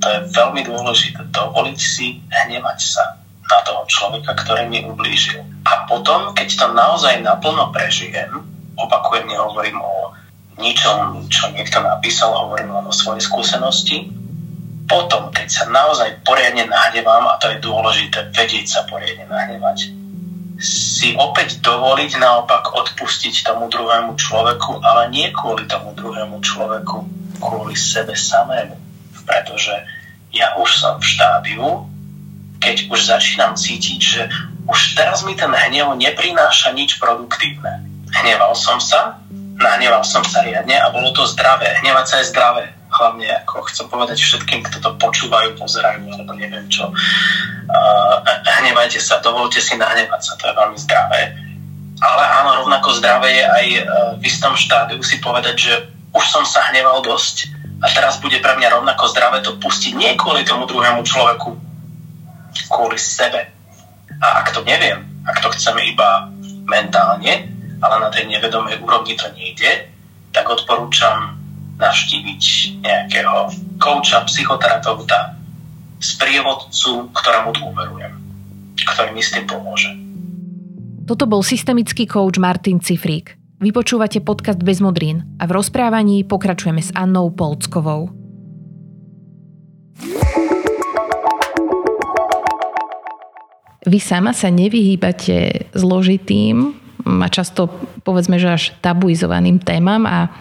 To 0.00 0.06
je 0.08 0.18
veľmi 0.32 0.64
dôležité. 0.64 1.28
Dovoliť 1.28 1.76
si 1.76 2.24
hnevať 2.24 2.78
sa 2.80 3.20
na 3.20 3.60
toho 3.60 3.84
človeka, 3.84 4.32
ktorý 4.32 4.64
mi 4.64 4.80
ublížil. 4.88 5.44
A 5.68 5.84
potom, 5.84 6.32
keď 6.32 6.56
to 6.56 6.66
naozaj 6.72 7.20
naplno 7.20 7.68
prežijem, 7.68 8.32
opakujem, 8.80 9.28
nehovorím 9.28 9.76
o 9.76 10.16
ničom, 10.56 11.28
čo 11.28 11.52
niekto 11.52 11.84
napísal, 11.84 12.32
hovorím 12.32 12.72
len 12.72 12.88
o 12.88 12.96
svojej 12.96 13.20
skúsenosti, 13.20 14.08
potom, 14.88 15.28
keď 15.36 15.48
sa 15.52 15.64
naozaj 15.68 16.24
poriadne 16.24 16.64
nahnevám, 16.64 17.28
a 17.28 17.36
to 17.36 17.52
je 17.52 17.60
dôležité, 17.60 18.32
vedieť 18.32 18.72
sa 18.72 18.80
poriadne 18.88 19.28
nahnevať, 19.28 19.99
si 20.60 21.16
opäť 21.16 21.64
dovoliť 21.64 22.20
naopak 22.20 22.76
odpustiť 22.76 23.48
tomu 23.48 23.72
druhému 23.72 24.12
človeku, 24.12 24.84
ale 24.84 25.08
nie 25.08 25.32
kvôli 25.32 25.64
tomu 25.64 25.96
druhému 25.96 26.44
človeku, 26.44 27.08
kvôli 27.40 27.72
sebe 27.72 28.12
samému. 28.12 28.76
Pretože 29.24 29.72
ja 30.36 30.52
už 30.60 30.68
som 30.68 30.94
v 31.00 31.08
štádiu, 31.08 31.64
keď 32.60 32.92
už 32.92 33.00
začínam 33.08 33.56
cítiť, 33.56 34.00
že 34.00 34.28
už 34.68 35.00
teraz 35.00 35.24
mi 35.24 35.32
ten 35.32 35.48
hnev 35.48 35.96
neprináša 35.96 36.76
nič 36.76 37.00
produktívne. 37.00 37.88
Hneval 38.12 38.52
som 38.52 38.76
sa, 38.76 39.16
nahneval 39.56 40.04
som 40.04 40.20
sa 40.20 40.44
riadne 40.44 40.76
a 40.76 40.92
bolo 40.92 41.16
to 41.16 41.24
zdravé. 41.24 41.80
Hnevať 41.80 42.06
sa 42.06 42.16
je 42.20 42.30
zdravé 42.36 42.79
hlavne 43.00 43.24
ako 43.40 43.64
chcem 43.72 43.88
povedať 43.88 44.20
všetkým, 44.20 44.60
kto 44.68 44.84
to 44.84 44.90
počúvajú, 45.00 45.56
pozerajú, 45.56 46.04
alebo 46.04 46.36
neviem 46.36 46.68
čo. 46.68 46.92
Uh, 46.92 48.14
hnevajte 48.60 49.00
sa, 49.00 49.24
dovolte 49.24 49.64
si 49.64 49.80
nahnevať 49.80 50.20
sa, 50.20 50.36
to 50.36 50.52
je 50.52 50.54
veľmi 50.54 50.76
zdravé. 50.76 51.32
Ale 52.00 52.22
áno, 52.44 52.64
rovnako 52.64 53.00
zdravé 53.00 53.40
je 53.40 53.44
aj 53.48 53.66
uh, 53.72 53.80
v 54.20 54.22
istom 54.28 54.52
štádiu 54.52 55.00
si 55.00 55.16
povedať, 55.24 55.56
že 55.56 55.72
už 56.12 56.24
som 56.28 56.44
sa 56.44 56.68
hneval 56.68 57.00
dosť 57.00 57.56
a 57.80 57.88
teraz 57.88 58.20
bude 58.20 58.36
pre 58.44 58.52
mňa 58.60 58.76
rovnako 58.76 59.08
zdravé 59.08 59.40
to 59.40 59.56
pustiť 59.56 59.96
nie 59.96 60.12
kvôli 60.20 60.44
tomu 60.44 60.68
druhému 60.68 61.00
človeku, 61.00 61.56
kvôli 62.68 63.00
sebe. 63.00 63.48
A 64.20 64.44
ak 64.44 64.52
to 64.52 64.60
neviem, 64.68 65.00
ak 65.24 65.40
to 65.40 65.48
chceme 65.56 65.80
iba 65.88 66.28
mentálne, 66.68 67.48
ale 67.80 67.94
na 67.96 68.12
tej 68.12 68.28
nevedomej 68.28 68.84
úrovni 68.84 69.16
to 69.16 69.24
nejde, 69.32 69.88
tak 70.36 70.44
odporúčam 70.44 71.39
navštíviť 71.80 72.42
nejakého 72.84 73.36
kouča, 73.80 74.22
psychoterapeuta, 74.28 75.34
sprievodcu, 76.00 77.08
ktorému 77.12 77.50
dôverujem, 77.56 78.12
ktorý 78.76 79.10
mi 79.16 79.22
s 79.24 79.32
tým 79.32 79.48
pomôže. 79.48 79.90
Toto 81.08 81.26
bol 81.26 81.42
systemický 81.42 82.06
coach 82.06 82.38
Martin 82.38 82.78
Cifrík. 82.78 83.34
Vypočúvate 83.60 84.24
podcast 84.24 84.60
Bez 84.62 84.80
modrín 84.80 85.36
a 85.36 85.44
v 85.44 85.52
rozprávaní 85.58 86.24
pokračujeme 86.24 86.80
s 86.80 86.94
Annou 86.96 87.28
Polckovou. 87.28 88.08
Vy 93.84 93.98
sama 94.00 94.32
sa 94.32 94.48
nevyhýbate 94.48 95.68
zložitým 95.76 96.72
a 97.04 97.26
často 97.28 97.68
povedzme, 98.04 98.36
že 98.36 98.48
až 98.48 98.64
tabuizovaným 98.80 99.60
témam 99.60 100.04
a 100.08 100.32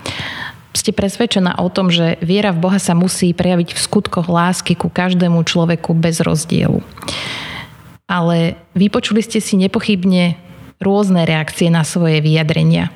ste 0.74 0.94
presvedčená 0.94 1.58
o 1.58 1.68
tom, 1.74 1.90
že 1.90 2.22
viera 2.22 2.54
v 2.54 2.62
Boha 2.62 2.78
sa 2.78 2.94
musí 2.94 3.34
prejaviť 3.34 3.74
v 3.74 3.80
skutkoch 3.80 4.30
lásky 4.30 4.78
ku 4.78 4.88
každému 4.90 5.42
človeku 5.42 5.98
bez 5.98 6.22
rozdielu. 6.22 6.82
Ale 8.10 8.58
vypočuli 8.78 9.22
ste 9.22 9.42
si 9.42 9.58
nepochybne 9.58 10.38
rôzne 10.82 11.26
reakcie 11.26 11.70
na 11.70 11.82
svoje 11.86 12.22
vyjadrenia. 12.22 12.90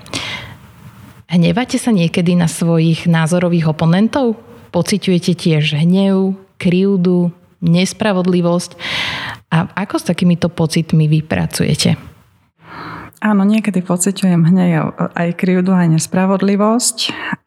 Hnevate 1.29 1.81
sa 1.81 1.89
niekedy 1.89 2.37
na 2.37 2.45
svojich 2.45 3.09
názorových 3.09 3.73
oponentov? 3.73 4.37
Pociťujete 4.69 5.33
tiež 5.33 5.81
hnev, 5.81 6.37
krivdu, 6.61 7.33
nespravodlivosť? 7.61 8.71
A 9.53 9.69
ako 9.85 9.95
s 9.97 10.05
takýmito 10.09 10.49
pocitmi 10.49 11.09
vypracujete? 11.09 12.12
Áno, 13.23 13.47
niekedy 13.47 13.79
pociťujem 13.79 14.51
hnev 14.51 14.99
aj 15.15 15.39
krivdu, 15.39 15.71
aj 15.71 15.95
nespravodlivosť. 15.95 16.97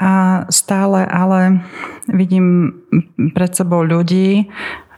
A 0.00 0.44
stále 0.48 1.04
ale 1.04 1.60
vidím 2.08 2.80
pred 3.36 3.52
sebou 3.52 3.84
ľudí, 3.84 4.48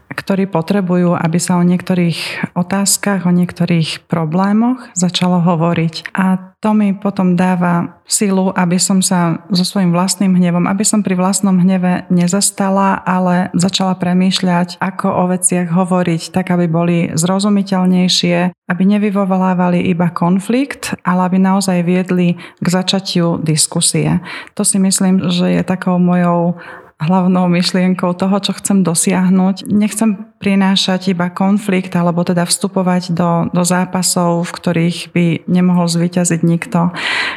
ktorí 0.09 0.49
potrebujú, 0.49 1.13
aby 1.15 1.39
sa 1.41 1.61
o 1.61 1.67
niektorých 1.67 2.53
otázkach, 2.57 3.29
o 3.29 3.33
niektorých 3.33 4.09
problémoch 4.09 4.81
začalo 4.97 5.41
hovoriť. 5.45 6.13
A 6.17 6.49
to 6.59 6.75
mi 6.75 6.91
potom 6.91 7.39
dáva 7.39 8.03
silu, 8.03 8.51
aby 8.51 8.83
som 8.83 8.99
sa 8.99 9.47
so 9.55 9.63
svojím 9.63 9.95
vlastným 9.95 10.35
hnevom, 10.35 10.67
aby 10.67 10.83
som 10.83 11.07
pri 11.07 11.15
vlastnom 11.15 11.55
hneve 11.55 12.11
nezastala, 12.11 12.99
ale 13.07 13.55
začala 13.55 13.95
premýšľať, 13.95 14.83
ako 14.83 15.07
o 15.07 15.25
veciach 15.31 15.71
hovoriť, 15.71 16.35
tak 16.35 16.51
aby 16.51 16.67
boli 16.67 16.99
zrozumiteľnejšie, 17.15 18.51
aby 18.51 18.83
nevyvolávali 18.83 19.87
iba 19.87 20.11
konflikt, 20.11 20.99
ale 21.07 21.31
aby 21.31 21.39
naozaj 21.39 21.87
viedli 21.87 22.35
k 22.59 22.67
začatiu 22.67 23.39
diskusie. 23.39 24.19
To 24.59 24.67
si 24.67 24.83
myslím, 24.83 25.31
že 25.31 25.47
je 25.55 25.63
takou 25.63 26.03
mojou 26.03 26.59
hlavnou 26.99 27.47
myšlienkou 27.47 28.11
toho, 28.19 28.43
čo 28.43 28.53
chcem 28.59 28.83
dosiahnuť. 28.83 29.71
Nechcem 29.71 30.19
prinášať 30.43 31.15
iba 31.15 31.31
konflikt 31.31 31.95
alebo 31.95 32.27
teda 32.27 32.43
vstupovať 32.43 33.15
do, 33.15 33.47
do 33.55 33.63
zápasov, 33.63 34.51
v 34.51 34.55
ktorých 34.55 34.99
by 35.15 35.27
nemohol 35.47 35.87
zvyťaziť 35.87 36.41
nikto. 36.43 36.91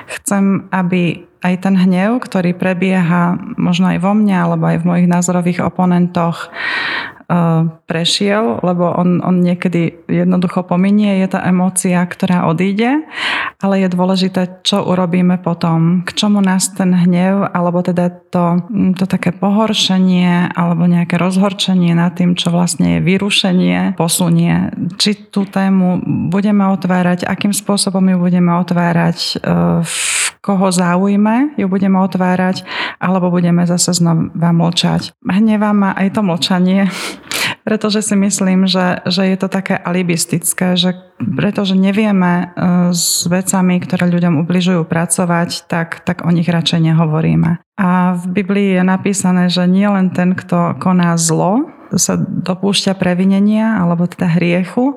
Chcem, 0.09 0.65
aby 0.73 1.29
aj 1.41 1.65
ten 1.65 1.75
hnev, 1.77 2.21
ktorý 2.21 2.53
prebieha 2.53 3.37
možno 3.57 3.93
aj 3.93 4.01
vo 4.01 4.13
mne 4.13 4.37
alebo 4.49 4.65
aj 4.69 4.77
v 4.81 4.87
mojich 4.87 5.07
názorových 5.09 5.65
oponentoch, 5.65 6.53
prešiel, 7.87 8.59
lebo 8.59 8.91
on, 8.91 9.23
on 9.23 9.39
niekedy 9.39 10.03
jednoducho 10.11 10.67
pominie, 10.67 11.23
je 11.23 11.31
tá 11.31 11.39
emócia, 11.47 12.03
ktorá 12.03 12.51
odíde, 12.51 13.07
ale 13.63 13.85
je 13.85 13.87
dôležité, 13.87 14.61
čo 14.67 14.83
urobíme 14.83 15.39
potom, 15.39 16.03
k 16.03 16.11
čomu 16.11 16.43
nás 16.43 16.75
ten 16.75 16.91
hnev, 16.91 17.47
alebo 17.55 17.79
teda 17.79 18.11
to, 18.11 18.59
to 18.99 19.05
také 19.07 19.31
pohoršenie, 19.31 20.51
alebo 20.51 20.83
nejaké 20.91 21.15
rozhorčenie 21.15 21.95
nad 21.95 22.15
tým, 22.19 22.35
čo 22.35 22.51
vlastne 22.51 22.99
je 22.99 23.05
vyrušenie, 23.05 23.95
posunie. 23.95 24.71
Či 24.99 25.31
tú 25.31 25.47
tému 25.47 26.03
budeme 26.27 26.67
otvárať, 26.67 27.23
akým 27.23 27.55
spôsobom 27.55 28.03
ju 28.11 28.17
budeme 28.19 28.51
otvárať, 28.59 29.17
e, 29.39 29.47
v 29.87 29.95
koho 30.41 30.73
záujme 30.73 31.53
ju 31.55 31.69
budeme 31.69 32.01
otvárať, 32.01 32.65
alebo 32.97 33.29
budeme 33.29 33.63
zase 33.69 33.93
znova 33.93 34.51
mlčať. 34.51 35.13
Hnevá 35.21 35.69
ma 35.71 35.93
aj 35.93 36.17
to 36.17 36.21
mlčanie, 36.25 36.89
pretože 37.63 38.01
si 38.01 38.15
myslím, 38.17 38.65
že, 38.65 39.05
že 39.05 39.27
je 39.29 39.37
to 39.37 39.47
také 39.47 39.77
alibistické, 39.77 40.73
že 40.75 40.97
pretože 41.21 41.77
nevieme 41.77 42.33
e, 42.33 42.45
s 42.93 43.29
vecami, 43.29 43.77
ktoré 43.77 44.09
ľuďom 44.09 44.41
ubližujú 44.41 44.81
pracovať, 44.89 45.69
tak, 45.69 46.01
tak 46.01 46.25
o 46.25 46.31
nich 46.33 46.49
radšej 46.49 46.81
nehovoríme. 46.81 47.61
A 47.77 48.17
v 48.17 48.25
Biblii 48.29 48.81
je 48.81 48.83
napísané, 48.83 49.49
že 49.49 49.69
nie 49.69 49.85
len 49.85 50.09
ten, 50.09 50.33
kto 50.33 50.81
koná 50.81 51.13
zlo, 51.17 51.69
sa 51.91 52.15
dopúšťa 52.15 52.95
previnenia 52.95 53.83
alebo 53.83 54.07
teda 54.07 54.31
hriechu, 54.31 54.95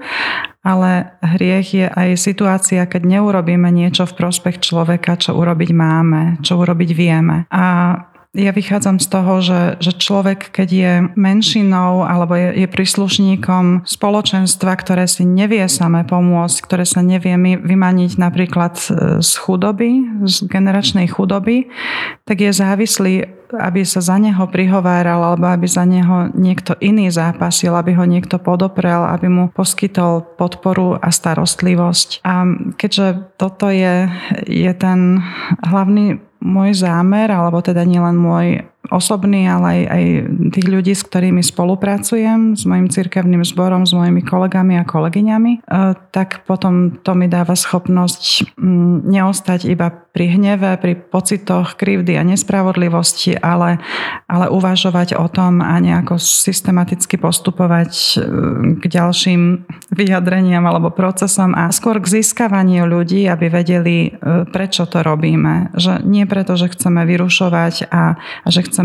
ale 0.63 1.19
hriech 1.21 1.69
je 1.75 1.87
aj 1.91 2.09
situácia, 2.15 2.87
keď 2.87 3.19
neurobíme 3.19 3.67
niečo 3.75 4.07
v 4.07 4.17
prospech 4.17 4.63
človeka, 4.63 5.19
čo 5.19 5.35
urobiť 5.35 5.71
máme, 5.75 6.39
čo 6.41 6.55
urobiť 6.57 6.91
vieme. 6.95 7.51
A 7.51 7.99
ja 8.35 8.51
vychádzam 8.51 8.99
z 8.99 9.07
toho, 9.07 9.35
že, 9.39 9.61
že 9.79 9.95
človek, 9.95 10.51
keď 10.51 10.69
je 10.69 10.93
menšinou 11.15 12.03
alebo 12.03 12.35
je, 12.35 12.67
je 12.67 12.69
príslušníkom 12.69 13.87
spoločenstva, 13.87 14.75
ktoré 14.75 15.07
si 15.07 15.23
nevie 15.23 15.63
samé 15.71 16.03
pomôcť, 16.03 16.59
ktoré 16.67 16.83
sa 16.83 17.01
nevie 17.01 17.39
vymaniť 17.63 18.19
napríklad 18.19 18.75
z 19.23 19.33
chudoby, 19.39 20.03
z 20.27 20.51
generačnej 20.51 21.07
chudoby, 21.07 21.71
tak 22.27 22.43
je 22.43 22.51
závislý 22.51 23.15
aby 23.55 23.87
sa 23.87 24.03
za 24.03 24.19
neho 24.19 24.51
prihováral 24.51 25.23
alebo 25.23 25.47
aby 25.47 25.67
za 25.71 25.87
neho 25.87 26.31
niekto 26.35 26.75
iný 26.83 27.07
zápasil, 27.15 27.71
aby 27.75 27.95
ho 27.95 28.03
niekto 28.03 28.43
podoprel, 28.43 29.07
aby 29.07 29.31
mu 29.31 29.45
poskytol 29.55 30.27
podporu 30.35 30.99
a 30.99 31.15
starostlivosť. 31.15 32.25
A 32.27 32.49
keďže 32.75 33.31
toto 33.39 33.71
je, 33.71 34.11
je 34.49 34.73
ten 34.75 35.23
hlavný 35.63 36.19
môj 36.45 36.77
zámer, 36.77 37.33
alebo 37.33 37.65
teda 37.65 37.89
nielen 37.89 38.21
môj 38.21 38.69
osobný, 38.95 39.51
ale 39.51 39.67
aj, 39.67 39.81
aj 39.91 40.05
tých 40.55 40.69
ľudí, 40.71 40.95
s 40.95 41.03
ktorými 41.03 41.43
spolupracujem, 41.43 42.55
s 42.55 42.63
mojim 42.63 42.87
cirkevným 42.87 43.43
zborom, 43.43 43.83
s 43.83 43.93
mojimi 43.93 44.23
kolegami 44.23 44.79
a 44.79 44.87
kolegyňami, 44.87 45.53
e, 45.59 45.61
tak 46.15 46.47
potom 46.47 47.03
to 47.03 47.19
mi 47.19 47.27
dáva 47.27 47.59
schopnosť 47.59 48.55
mm, 48.55 49.11
neostať 49.11 49.67
iba 49.67 49.91
pri 50.15 50.39
hneve, 50.39 50.79
pri 50.79 50.95
pocitoch 50.95 51.75
krivdy 51.75 52.15
a 52.15 52.23
nespravodlivosti, 52.23 53.35
ale, 53.35 53.83
ale 54.31 54.47
uvažovať 54.47 55.19
o 55.19 55.27
tom 55.27 55.59
a 55.59 55.75
nejako 55.83 56.23
systematicky 56.23 57.19
postupovať 57.19 57.91
e, 57.91 58.09
k 58.79 58.85
ďalším 58.87 59.67
vyjadreniam 59.91 60.63
alebo 60.71 60.95
procesom 60.95 61.57
a 61.59 61.67
skôr 61.75 61.99
k 61.99 62.21
získavaniu 62.21 62.87
ľudí, 62.87 63.27
aby 63.27 63.51
vedeli, 63.51 64.15
e, 64.15 64.47
prečo 64.47 64.87
to 64.87 65.03
robíme. 65.03 65.75
Že 65.75 66.07
nie 66.07 66.29
preto, 66.31 66.55
že 66.55 66.71
chceme 66.71 67.03
vyrušovať 67.03 67.91
a, 67.91 68.15
a 68.21 68.49
že 68.53 68.63
chceme 68.63 68.84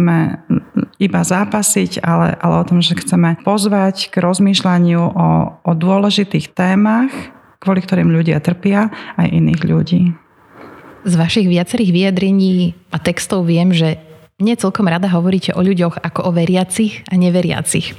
iba 0.99 1.21
zápasiť, 1.23 2.03
ale, 2.03 2.35
ale 2.39 2.55
o 2.59 2.67
tom, 2.67 2.79
že 2.83 2.99
chceme 2.99 3.39
pozvať 3.41 4.11
k 4.11 4.19
rozmýšľaniu 4.19 5.01
o, 5.01 5.29
o 5.63 5.71
dôležitých 5.73 6.51
témach, 6.51 7.11
kvôli 7.63 7.83
ktorým 7.83 8.11
ľudia 8.11 8.39
trpia, 8.43 8.91
aj 9.19 9.27
iných 9.27 9.61
ľudí. 9.63 10.01
Z 11.07 11.13
vašich 11.15 11.47
viacerých 11.47 11.91
vyjadrení 11.95 12.75
a 12.91 12.99
textov 12.99 13.47
viem, 13.47 13.71
že 13.71 13.99
nie 14.39 14.55
celkom 14.55 14.87
rada 14.87 15.11
hovoríte 15.11 15.51
o 15.51 15.59
ľuďoch 15.59 15.99
ako 15.99 16.31
o 16.31 16.31
veriacich 16.31 17.03
a 17.11 17.19
neveriacich. 17.19 17.95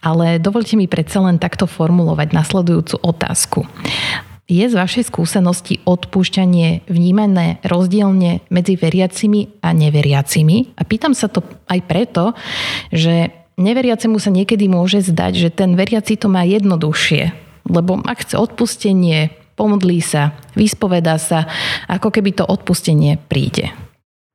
Ale 0.00 0.40
dovolte 0.40 0.80
mi 0.80 0.88
predsa 0.88 1.20
len 1.20 1.36
takto 1.36 1.68
formulovať 1.68 2.32
nasledujúcu 2.32 2.96
otázku. 3.04 3.60
Je 4.44 4.60
z 4.60 4.76
vašej 4.76 5.08
skúsenosti 5.08 5.80
odpúšťanie 5.88 6.84
vnímané 6.84 7.64
rozdielne 7.64 8.44
medzi 8.52 8.76
veriacimi 8.76 9.48
a 9.64 9.72
neveriacimi? 9.72 10.76
A 10.76 10.84
pýtam 10.84 11.16
sa 11.16 11.32
to 11.32 11.40
aj 11.64 11.80
preto, 11.88 12.36
že 12.92 13.32
neveriacemu 13.56 14.20
sa 14.20 14.28
niekedy 14.28 14.68
môže 14.68 15.00
zdať, 15.00 15.32
že 15.32 15.48
ten 15.48 15.72
veriaci 15.72 16.20
to 16.20 16.28
má 16.28 16.44
jednoduchšie. 16.44 17.32
Lebo 17.72 18.04
ak 18.04 18.28
chce 18.28 18.36
odpustenie, 18.36 19.32
pomodlí 19.56 20.04
sa, 20.04 20.36
vyspovedá 20.52 21.16
sa, 21.16 21.48
ako 21.88 22.12
keby 22.12 22.36
to 22.36 22.44
odpustenie 22.44 23.16
príde. 23.16 23.72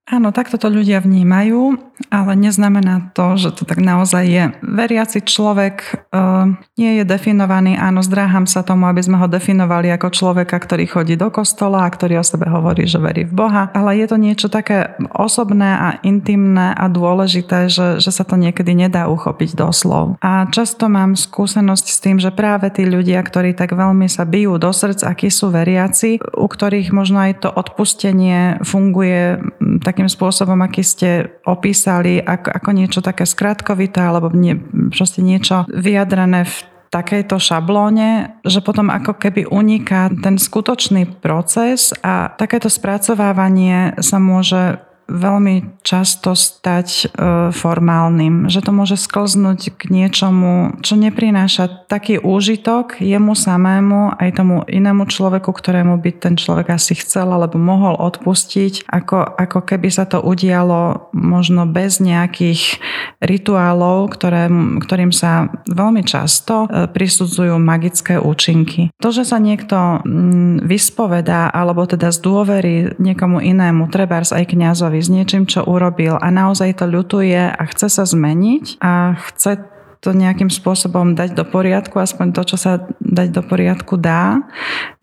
Áno, 0.10 0.34
takto 0.34 0.58
to 0.58 0.74
ľudia 0.74 1.06
vnímajú, 1.06 1.78
ale 2.10 2.34
neznamená 2.34 3.14
to, 3.14 3.38
že 3.38 3.54
to 3.54 3.62
tak 3.62 3.78
naozaj 3.78 4.26
je. 4.26 4.44
Veriaci 4.66 5.22
človek 5.22 6.10
uh, 6.10 6.50
nie 6.82 6.98
je 6.98 7.04
definovaný, 7.06 7.78
áno, 7.78 8.02
zdráham 8.02 8.50
sa 8.50 8.66
tomu, 8.66 8.90
aby 8.90 9.06
sme 9.06 9.22
ho 9.22 9.30
definovali 9.30 9.94
ako 9.94 10.10
človeka, 10.10 10.58
ktorý 10.58 10.90
chodí 10.90 11.14
do 11.14 11.30
kostola 11.30 11.86
a 11.86 11.94
ktorý 11.94 12.18
o 12.18 12.26
sebe 12.26 12.50
hovorí, 12.50 12.90
že 12.90 12.98
verí 12.98 13.30
v 13.30 13.38
Boha, 13.38 13.70
ale 13.70 14.02
je 14.02 14.10
to 14.10 14.18
niečo 14.18 14.50
také 14.50 14.98
osobné 15.14 15.78
a 15.78 15.90
intimné 16.02 16.74
a 16.74 16.90
dôležité, 16.90 17.70
že, 17.70 18.02
že 18.02 18.10
sa 18.10 18.26
to 18.26 18.34
niekedy 18.34 18.74
nedá 18.74 19.06
uchopiť 19.06 19.54
doslov. 19.54 20.18
A 20.26 20.50
často 20.50 20.90
mám 20.90 21.14
skúsenosť 21.14 21.86
s 21.86 21.98
tým, 22.02 22.18
že 22.18 22.34
práve 22.34 22.74
tí 22.74 22.82
ľudia, 22.82 23.22
ktorí 23.22 23.54
tak 23.54 23.78
veľmi 23.78 24.10
sa 24.10 24.26
bijú 24.26 24.58
do 24.58 24.74
srdc, 24.74 25.06
akí 25.06 25.30
sú 25.30 25.54
veriaci, 25.54 26.18
u 26.18 26.48
ktorých 26.50 26.90
možno 26.90 27.22
aj 27.30 27.46
to 27.46 27.50
odpustenie 27.54 28.58
funguje 28.66 29.38
takým 29.78 30.10
spôsobom, 30.10 30.58
aký 30.66 30.82
ste 30.82 31.10
opísali, 31.46 32.18
ako, 32.18 32.50
ako 32.50 32.70
niečo 32.74 33.00
také 33.06 33.30
skratkovité 33.30 34.02
alebo 34.02 34.34
nie, 34.34 34.58
proste 34.90 35.22
niečo 35.22 35.70
vyjadrené 35.70 36.50
v 36.50 36.56
takejto 36.90 37.38
šablóne, 37.38 38.42
že 38.42 38.66
potom 38.66 38.90
ako 38.90 39.14
keby 39.14 39.46
uniká 39.46 40.10
ten 40.10 40.42
skutočný 40.42 41.22
proces 41.22 41.94
a 42.02 42.34
takéto 42.34 42.66
spracovávanie 42.66 43.94
sa 44.02 44.18
môže 44.18 44.82
veľmi 45.10 45.82
často 45.82 46.38
stať 46.38 46.88
e, 46.88 47.06
formálnym, 47.50 48.48
že 48.48 48.62
to 48.62 48.70
môže 48.70 48.96
sklznúť 48.96 49.74
k 49.76 49.82
niečomu, 49.90 50.80
čo 50.86 50.94
neprináša 50.96 51.90
taký 51.90 52.22
úžitok 52.22 53.02
jemu 53.02 53.34
samému 53.34 54.16
aj 54.22 54.30
tomu 54.38 54.62
inému 54.70 55.10
človeku, 55.10 55.50
ktorému 55.50 55.98
by 55.98 56.12
ten 56.22 56.38
človek 56.38 56.78
asi 56.78 56.94
chcel 56.94 57.34
alebo 57.34 57.58
mohol 57.58 57.98
odpustiť, 57.98 58.86
ako, 58.86 59.18
ako 59.36 59.60
keby 59.66 59.90
sa 59.90 60.06
to 60.06 60.22
udialo 60.22 61.10
možno 61.12 61.66
bez 61.66 61.98
nejakých 61.98 62.78
rituálov, 63.20 64.14
ktoré, 64.14 64.48
ktorým 64.86 65.10
sa 65.10 65.50
veľmi 65.66 66.06
často 66.06 66.70
e, 66.70 66.86
prisudzujú 66.88 67.58
magické 67.58 68.22
účinky. 68.22 68.94
To, 69.02 69.10
že 69.10 69.26
sa 69.26 69.42
niekto 69.42 70.06
mm, 70.06 70.64
vyspovedá 70.64 71.50
alebo 71.50 71.84
teda 71.90 72.14
zdôverí 72.14 73.02
niekomu 73.02 73.42
inému, 73.42 73.90
trebárs 73.90 74.30
aj 74.30 74.54
kňazovi, 74.54 74.99
s 75.00 75.10
niečím, 75.12 75.48
čo 75.48 75.64
urobil 75.66 76.20
a 76.20 76.28
naozaj 76.30 76.80
to 76.80 76.86
ľutuje 76.86 77.40
a 77.56 77.64
chce 77.72 77.88
sa 77.90 78.04
zmeniť 78.04 78.80
a 78.84 79.16
chce 79.18 79.80
to 80.00 80.16
nejakým 80.16 80.48
spôsobom 80.48 81.12
dať 81.12 81.36
do 81.36 81.44
poriadku, 81.44 82.00
aspoň 82.00 82.32
to, 82.32 82.56
čo 82.56 82.58
sa 82.58 82.88
dať 83.04 83.36
do 83.36 83.44
poriadku 83.44 84.00
dá, 84.00 84.48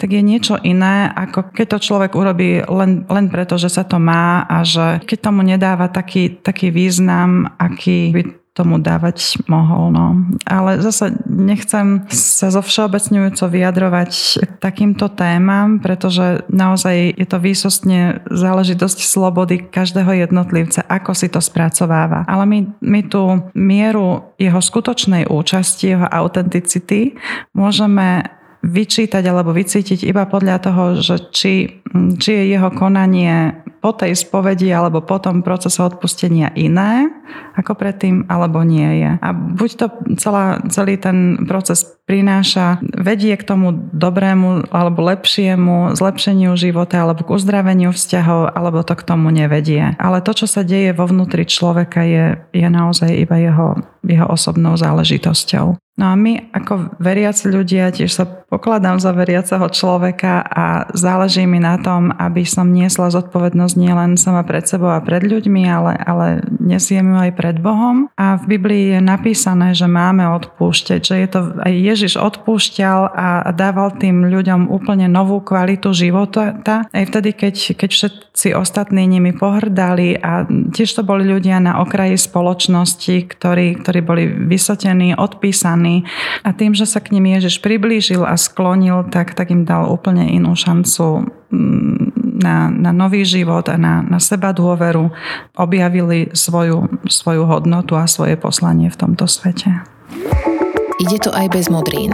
tak 0.00 0.16
je 0.16 0.24
niečo 0.24 0.56
iné, 0.64 1.12
ako 1.12 1.52
keď 1.52 1.66
to 1.76 1.84
človek 1.84 2.16
urobí 2.16 2.64
len, 2.64 3.04
len 3.04 3.28
preto, 3.28 3.60
že 3.60 3.68
sa 3.68 3.84
to 3.84 4.00
má 4.00 4.48
a 4.48 4.64
že 4.64 5.04
keď 5.04 5.18
tomu 5.20 5.44
nedáva 5.44 5.92
taký, 5.92 6.40
taký 6.40 6.72
význam, 6.72 7.52
aký 7.60 8.08
by 8.08 8.45
tomu 8.56 8.80
dávať 8.80 9.44
mohol. 9.52 9.92
No. 9.92 10.16
Ale 10.48 10.80
zase 10.80 11.12
nechcem 11.28 12.08
sa 12.08 12.48
zo 12.48 12.64
všeobecňujúco 12.64 13.44
vyjadrovať 13.44 14.12
takýmto 14.64 15.12
témam, 15.12 15.76
pretože 15.76 16.48
naozaj 16.48 17.20
je 17.20 17.26
to 17.28 17.36
výsostne 17.36 18.24
záležitosť 18.32 18.98
slobody 19.04 19.60
každého 19.68 20.24
jednotlivca, 20.24 20.80
ako 20.88 21.12
si 21.12 21.28
to 21.28 21.44
spracováva. 21.44 22.24
Ale 22.24 22.48
my, 22.48 22.58
my 22.80 23.00
tú 23.04 23.44
mieru 23.52 24.32
jeho 24.40 24.58
skutočnej 24.64 25.28
účasti, 25.28 25.92
jeho 25.92 26.08
autenticity 26.08 27.12
môžeme 27.52 28.24
vyčítať 28.66 29.22
alebo 29.22 29.54
vycítiť 29.54 30.02
iba 30.02 30.26
podľa 30.26 30.56
toho, 30.58 30.84
že 30.98 31.30
či, 31.30 31.84
či 32.18 32.30
je 32.32 32.44
jeho 32.56 32.72
konanie 32.74 33.62
po 33.86 33.94
tej 33.94 34.18
spovedi 34.18 34.66
alebo 34.74 34.98
po 34.98 35.22
tom 35.22 35.46
procese 35.46 35.78
odpustenia 35.78 36.50
iné 36.58 37.06
ako 37.54 37.78
predtým, 37.78 38.26
alebo 38.26 38.66
nie 38.66 39.06
je. 39.06 39.10
A 39.22 39.28
buď 39.30 39.70
to 39.78 39.86
celá, 40.18 40.58
celý 40.74 40.98
ten 40.98 41.46
proces 41.46 41.86
prináša, 42.06 42.82
vedie 42.82 43.34
k 43.38 43.46
tomu 43.46 43.70
dobrému 43.94 44.74
alebo 44.74 45.06
lepšiemu 45.06 45.94
zlepšeniu 45.94 46.58
života 46.58 47.02
alebo 47.02 47.22
k 47.22 47.34
uzdraveniu 47.34 47.94
vzťahov, 47.94 48.54
alebo 48.58 48.82
to 48.82 48.98
k 48.98 49.06
tomu 49.06 49.30
nevedie. 49.30 49.94
Ale 50.02 50.18
to, 50.18 50.34
čo 50.34 50.46
sa 50.50 50.66
deje 50.66 50.90
vo 50.90 51.06
vnútri 51.06 51.46
človeka, 51.46 52.02
je, 52.02 52.42
je 52.50 52.66
naozaj 52.66 53.10
iba 53.10 53.38
jeho, 53.38 53.78
jeho 54.02 54.26
osobnou 54.26 54.74
záležitosťou. 54.74 55.78
No 55.96 56.12
a 56.12 56.14
my 56.14 56.52
ako 56.52 57.00
veriaci 57.00 57.48
ľudia, 57.48 57.88
tiež 57.88 58.12
sa 58.12 58.28
pokladám 58.46 59.02
za 59.02 59.10
veriaceho 59.10 59.66
človeka 59.68 60.46
a 60.46 60.86
záleží 60.94 61.44
mi 61.44 61.58
na 61.58 61.76
tom, 61.82 62.14
aby 62.14 62.46
som 62.46 62.70
niesla 62.70 63.10
zodpovednosť 63.10 63.74
nielen 63.74 64.14
sama 64.14 64.46
pred 64.46 64.62
sebou 64.62 64.94
a 64.94 65.02
pred 65.02 65.26
ľuďmi, 65.26 65.66
ale, 65.66 65.98
ale 65.98 66.26
nesiem 66.62 67.10
ju 67.10 67.16
aj 67.18 67.32
pred 67.34 67.56
Bohom. 67.58 68.06
A 68.14 68.38
v 68.38 68.56
Biblii 68.56 68.96
je 68.96 69.00
napísané, 69.02 69.74
že 69.74 69.90
máme 69.90 70.22
odpúšťať, 70.38 71.00
že 71.02 71.14
je 71.18 71.28
to 71.28 71.40
aj 71.58 71.72
Ježiš 71.74 72.12
odpúšťal 72.22 73.00
a 73.10 73.28
dával 73.50 73.98
tým 73.98 74.30
ľuďom 74.30 74.70
úplne 74.70 75.10
novú 75.10 75.42
kvalitu 75.42 75.90
života. 75.90 76.54
Aj 76.86 77.04
vtedy, 77.04 77.34
keď, 77.34 77.74
keď 77.74 77.90
všetci 77.90 78.54
ostatní 78.54 79.10
nimi 79.10 79.34
pohrdali 79.34 80.14
a 80.22 80.46
tiež 80.46 80.94
to 80.94 81.02
boli 81.02 81.26
ľudia 81.26 81.58
na 81.58 81.82
okraji 81.82 82.14
spoločnosti, 82.14 83.26
ktorí, 83.26 83.82
ktorí 83.82 84.00
boli 84.06 84.24
vysotení, 84.30 85.18
odpísaní. 85.18 86.06
A 86.46 86.54
tým, 86.54 86.76
že 86.76 86.86
sa 86.86 87.02
k 87.02 87.10
nim 87.16 87.26
Ježiš 87.34 87.58
priblížil 87.58 88.22
a 88.22 88.35
sklonil, 88.36 89.08
tak, 89.10 89.34
tak 89.34 89.50
im 89.50 89.64
dal 89.64 89.88
úplne 89.88 90.28
inú 90.30 90.54
šancu 90.54 91.26
mm, 91.50 92.16
na, 92.40 92.68
na 92.70 92.92
nový 92.92 93.24
život 93.24 93.66
a 93.72 93.80
na, 93.80 94.04
na 94.04 94.20
seba 94.20 94.52
dôveru. 94.52 95.10
Objavili 95.56 96.30
svoju, 96.36 97.02
svoju 97.08 97.48
hodnotu 97.48 97.96
a 97.96 98.06
svoje 98.06 98.36
poslanie 98.36 98.92
v 98.92 99.00
tomto 99.00 99.24
svete. 99.26 99.82
Ide 100.96 101.18
to 101.20 101.30
aj 101.32 101.52
bez 101.52 101.68
modrín. 101.68 102.12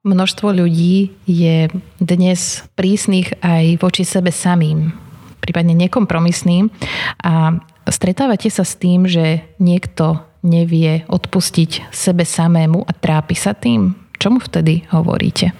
Množstvo 0.00 0.56
ľudí 0.56 1.12
je 1.28 1.68
dnes 2.00 2.40
prísnych 2.72 3.36
aj 3.44 3.84
voči 3.84 4.08
sebe 4.08 4.32
samým, 4.32 4.96
prípadne 5.44 5.76
nekompromisným 5.76 6.72
a 7.20 7.60
stretávate 7.84 8.48
sa 8.48 8.64
s 8.64 8.80
tým, 8.80 9.04
že 9.04 9.44
niekto 9.60 10.24
nevie 10.40 11.04
odpustiť 11.04 11.92
sebe 11.92 12.24
samému 12.24 12.80
a 12.80 12.92
trápi 12.96 13.36
sa 13.36 13.52
tým? 13.52 13.92
Čomu 14.20 14.36
vtedy 14.36 14.84
hovoríte? 14.92 15.56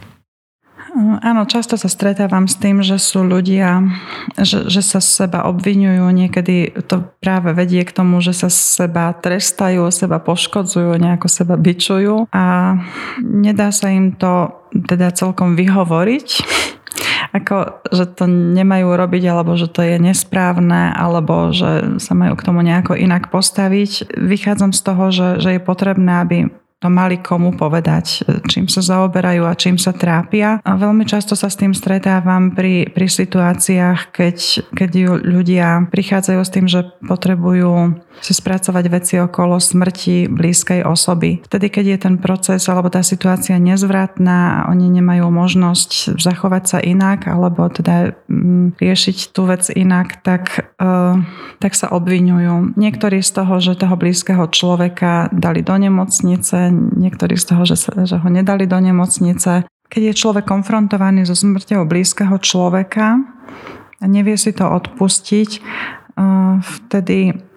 Áno, 1.25 1.47
často 1.47 1.81
sa 1.81 1.87
stretávam 1.87 2.45
s 2.51 2.59
tým, 2.61 2.83
že 2.85 2.99
sú 3.01 3.23
ľudia, 3.25 3.89
že, 4.37 4.69
že 4.69 4.83
sa 4.83 5.01
seba 5.01 5.47
obvinujú, 5.47 6.03
niekedy 6.11 6.83
to 6.85 7.09
práve 7.23 7.55
vedie 7.57 7.87
k 7.87 7.95
tomu, 7.95 8.19
že 8.19 8.35
sa 8.35 8.51
seba 8.51 9.15
trestajú, 9.17 9.87
seba 9.89 10.19
poškodzujú, 10.21 10.93
nejako 10.99 11.31
seba 11.31 11.55
bičujú 11.55 12.29
a 12.35 12.77
nedá 13.23 13.71
sa 13.71 13.89
im 13.95 14.13
to 14.13 14.51
teda 14.75 15.15
celkom 15.15 15.55
vyhovoriť 15.55 16.29
ako, 17.39 17.87
že 17.95 18.05
to 18.19 18.27
nemajú 18.29 18.91
robiť, 18.91 19.23
alebo 19.31 19.55
že 19.55 19.71
to 19.71 19.87
je 19.87 19.97
nesprávne, 20.03 20.91
alebo 20.91 21.55
že 21.55 22.03
sa 22.03 22.13
majú 22.19 22.35
k 22.35 22.45
tomu 22.45 22.67
nejako 22.67 22.99
inak 22.99 23.31
postaviť. 23.31 24.11
Vychádzam 24.19 24.75
z 24.75 24.81
toho, 24.83 25.05
že, 25.15 25.29
že 25.39 25.51
je 25.57 25.61
potrebné, 25.63 26.13
aby 26.19 26.39
to 26.81 26.89
mali 26.89 27.21
komu 27.21 27.53
povedať, 27.53 28.25
čím 28.49 28.65
sa 28.65 28.81
zaoberajú 28.81 29.45
a 29.45 29.53
čím 29.53 29.77
sa 29.77 29.93
trápia. 29.93 30.65
A 30.65 30.81
veľmi 30.81 31.05
často 31.05 31.37
sa 31.37 31.53
s 31.53 31.61
tým 31.61 31.77
stretávam 31.77 32.57
pri, 32.57 32.89
pri 32.89 33.05
situáciách, 33.05 34.09
keď, 34.09 34.37
keď 34.73 34.91
ľudia 35.21 35.93
prichádzajú 35.93 36.41
s 36.41 36.51
tým, 36.51 36.67
že 36.73 36.89
potrebujú 37.05 38.01
si 38.21 38.37
spracovať 38.37 38.85
veci 38.93 39.15
okolo 39.17 39.57
smrti 39.57 40.29
blízkej 40.29 40.85
osoby. 40.85 41.41
Vtedy, 41.49 41.67
keď 41.73 41.85
je 41.97 41.99
ten 41.99 42.15
proces 42.21 42.61
alebo 42.69 42.93
tá 42.93 43.01
situácia 43.01 43.57
nezvratná 43.57 44.63
a 44.63 44.65
oni 44.69 44.93
nemajú 45.01 45.27
možnosť 45.33 46.21
zachovať 46.21 46.65
sa 46.69 46.79
inak 46.85 47.25
alebo 47.27 47.67
teda 47.73 48.13
mm, 48.29 48.77
riešiť 48.77 49.33
tú 49.33 49.49
vec 49.49 49.67
inak, 49.73 50.21
tak, 50.21 50.73
uh, 50.77 51.17
tak 51.59 51.73
sa 51.73 51.89
obvinujú. 51.89 52.77
Niektorí 52.77 53.25
z 53.25 53.31
toho, 53.33 53.57
že 53.59 53.81
toho 53.81 53.97
blízkeho 53.97 54.45
človeka 54.53 55.33
dali 55.33 55.65
do 55.65 55.75
nemocnice, 55.81 56.71
niektorí 56.75 57.41
z 57.41 57.45
toho, 57.57 57.63
že, 57.65 57.77
sa, 57.81 57.93
že 58.05 58.21
ho 58.21 58.29
nedali 58.29 58.69
do 58.69 58.77
nemocnice. 58.77 59.65
Keď 59.91 60.03
je 60.13 60.15
človek 60.15 60.47
konfrontovaný 60.47 61.27
so 61.27 61.35
smrťou 61.35 61.89
blízkeho 61.89 62.37
človeka 62.39 63.19
a 64.01 64.05
nevie 64.07 64.39
si 64.39 64.53
to 64.53 64.69
odpustiť, 64.69 65.51
uh, 66.21 66.61
vtedy 66.63 67.50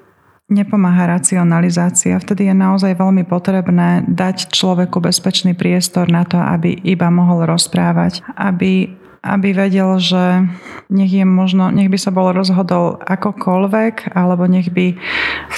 nepomáha 0.51 1.08
racionalizácia. 1.08 2.19
Vtedy 2.19 2.51
je 2.51 2.56
naozaj 2.56 2.99
veľmi 2.99 3.23
potrebné 3.23 4.03
dať 4.12 4.51
človeku 4.51 4.99
bezpečný 4.99 5.56
priestor 5.56 6.12
na 6.12 6.27
to, 6.27 6.36
aby 6.36 6.75
iba 6.84 7.08
mohol 7.08 7.47
rozprávať, 7.47 8.21
aby, 8.36 8.91
aby 9.23 9.49
vedel, 9.56 9.97
že 10.03 10.43
nech, 10.91 11.12
je 11.12 11.23
možno, 11.23 11.71
nech 11.71 11.88
by 11.88 11.97
sa 11.97 12.12
bol 12.12 12.36
rozhodol 12.36 12.99
akokoľvek, 13.08 14.12
alebo 14.13 14.43
nech 14.45 14.67
by 14.67 14.99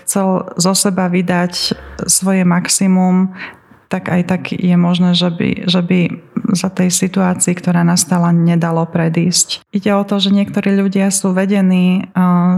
chcel 0.03 0.53
zo 0.55 0.73
seba 0.77 1.09
vydať 1.09 1.73
svoje 2.05 2.45
maximum, 2.45 3.33
tak 3.87 4.09
aj 4.11 4.21
tak 4.27 4.41
je 4.51 4.75
možné, 4.77 5.13
že 5.13 5.29
by, 5.29 5.49
že 5.69 5.81
by 5.81 5.99
za 6.55 6.69
tej 6.69 6.93
situácii, 6.93 7.57
ktorá 7.57 7.81
nastala, 7.81 8.29
nedalo 8.29 8.85
predísť. 8.85 9.65
Ide 9.73 9.91
o 9.97 10.03
to, 10.05 10.21
že 10.21 10.31
niektorí 10.31 10.77
ľudia 10.77 11.09
sú 11.09 11.33
vedení 11.33 12.07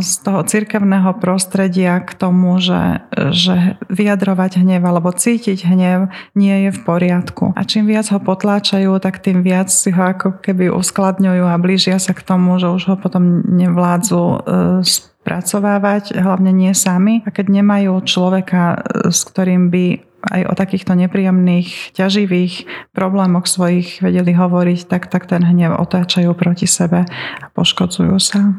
z 0.03 0.11
toho 0.21 0.43
cirkevného 0.43 1.17
prostredia 1.17 2.03
k 2.03 2.11
tomu, 2.13 2.59
že, 2.59 3.01
že 3.31 3.79
vyjadrovať 3.87 4.61
hnev 4.61 4.83
alebo 4.83 5.15
cítiť 5.15 5.65
hnev 5.65 6.11
nie 6.37 6.67
je 6.67 6.71
v 6.75 6.79
poriadku. 6.83 7.55
A 7.55 7.63
čím 7.63 7.87
viac 7.87 8.11
ho 8.11 8.19
potláčajú, 8.19 8.91
tak 8.99 9.23
tým 9.23 9.41
viac 9.41 9.71
si 9.73 9.89
ho 9.89 10.03
ako 10.03 10.43
keby 10.43 10.69
uskladňujú 10.71 11.45
a 11.47 11.55
blížia 11.57 11.97
sa 11.97 12.13
k 12.13 12.21
tomu, 12.21 12.59
že 12.61 12.69
už 12.69 12.83
ho 12.93 12.95
potom 12.99 13.43
nevládzu 13.47 14.21
e, 14.21 14.37
spracovávať, 14.83 16.15
hlavne 16.15 16.55
nie 16.55 16.71
sami. 16.71 17.19
A 17.27 17.33
keď 17.35 17.51
nemajú 17.61 17.99
človeka, 18.07 18.79
e, 18.79 19.11
s 19.11 19.27
ktorým 19.27 19.67
by 19.67 20.06
aj 20.25 20.49
o 20.49 20.53
takýchto 20.57 20.97
nepríjemných, 20.97 21.93
ťaživých 21.93 22.65
problémoch 22.91 23.45
svojich 23.45 24.01
vedeli 24.01 24.33
hovoriť, 24.33 24.89
tak, 24.89 25.13
tak 25.13 25.29
ten 25.29 25.45
hnev 25.45 25.77
otáčajú 25.77 26.33
proti 26.33 26.65
sebe 26.65 27.05
a 27.41 27.45
poškodzujú 27.53 28.17
sa. 28.17 28.57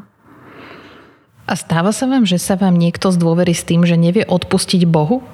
A 1.48 1.56
stáva 1.56 1.96
sa 1.96 2.04
vám, 2.04 2.28
že 2.28 2.36
sa 2.36 2.60
vám 2.60 2.76
niekto 2.76 3.08
zdôverí 3.08 3.56
s 3.56 3.64
tým, 3.64 3.88
že 3.88 3.96
nevie 3.96 4.22
odpustiť 4.28 4.84
Bohu? 4.84 5.24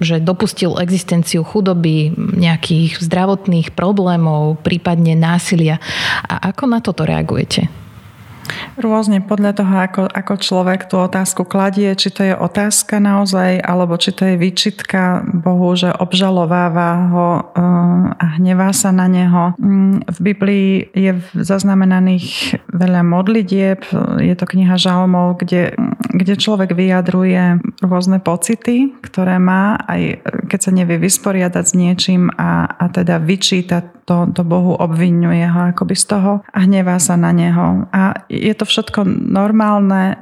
Že 0.00 0.24
dopustil 0.24 0.80
existenciu 0.80 1.44
chudoby, 1.44 2.16
nejakých 2.16 3.04
zdravotných 3.04 3.76
problémov, 3.76 4.64
prípadne 4.64 5.12
násilia. 5.12 5.76
A 6.24 6.48
ako 6.48 6.64
na 6.64 6.80
toto 6.80 7.04
reagujete? 7.04 7.81
Rôzne 8.80 9.20
podľa 9.20 9.52
toho, 9.52 9.74
ako, 9.84 10.02
ako 10.08 10.34
človek 10.40 10.88
tú 10.88 10.96
otázku 10.98 11.44
kladie, 11.44 11.92
či 11.92 12.08
to 12.08 12.24
je 12.24 12.34
otázka 12.34 12.98
naozaj, 12.98 13.60
alebo 13.60 13.94
či 14.00 14.16
to 14.16 14.24
je 14.32 14.40
výčitka 14.40 15.22
Bohu, 15.28 15.76
že 15.76 15.92
obžalováva 15.92 16.90
ho 17.12 17.28
eh, 17.38 17.62
a 18.16 18.24
hnevá 18.40 18.72
sa 18.72 18.90
na 18.90 19.06
neho. 19.06 19.52
Mm, 19.60 20.08
v 20.08 20.18
Biblii 20.20 20.70
je 20.96 21.20
zaznamenaných 21.36 22.58
veľa 22.72 23.02
modlitieb, 23.04 23.84
je 24.18 24.34
to 24.34 24.44
kniha 24.48 24.80
žalmov, 24.80 25.38
kde, 25.44 25.76
kde 26.10 26.34
človek 26.34 26.72
vyjadruje 26.72 27.60
rôzne 27.84 28.18
pocity, 28.24 28.96
ktoré 29.04 29.36
má, 29.36 29.76
aj 29.86 30.24
keď 30.48 30.60
sa 30.60 30.72
nevie 30.72 30.96
vysporiadať 30.96 31.64
s 31.64 31.76
niečím 31.76 32.32
a, 32.34 32.66
a 32.66 32.84
teda 32.88 33.20
vyčíta 33.20 33.84
to, 34.04 34.26
to 34.34 34.42
Bohu, 34.42 34.74
obvinuje 34.74 35.46
ho 35.46 35.70
akoby 35.70 35.94
z 35.94 36.04
toho 36.10 36.32
a 36.42 36.58
hnevá 36.66 36.98
sa 36.98 37.14
na 37.14 37.30
neho. 37.30 37.86
A 37.94 38.26
je 38.32 38.54
to 38.56 38.64
všetko 38.64 39.04
normálne. 39.06 40.16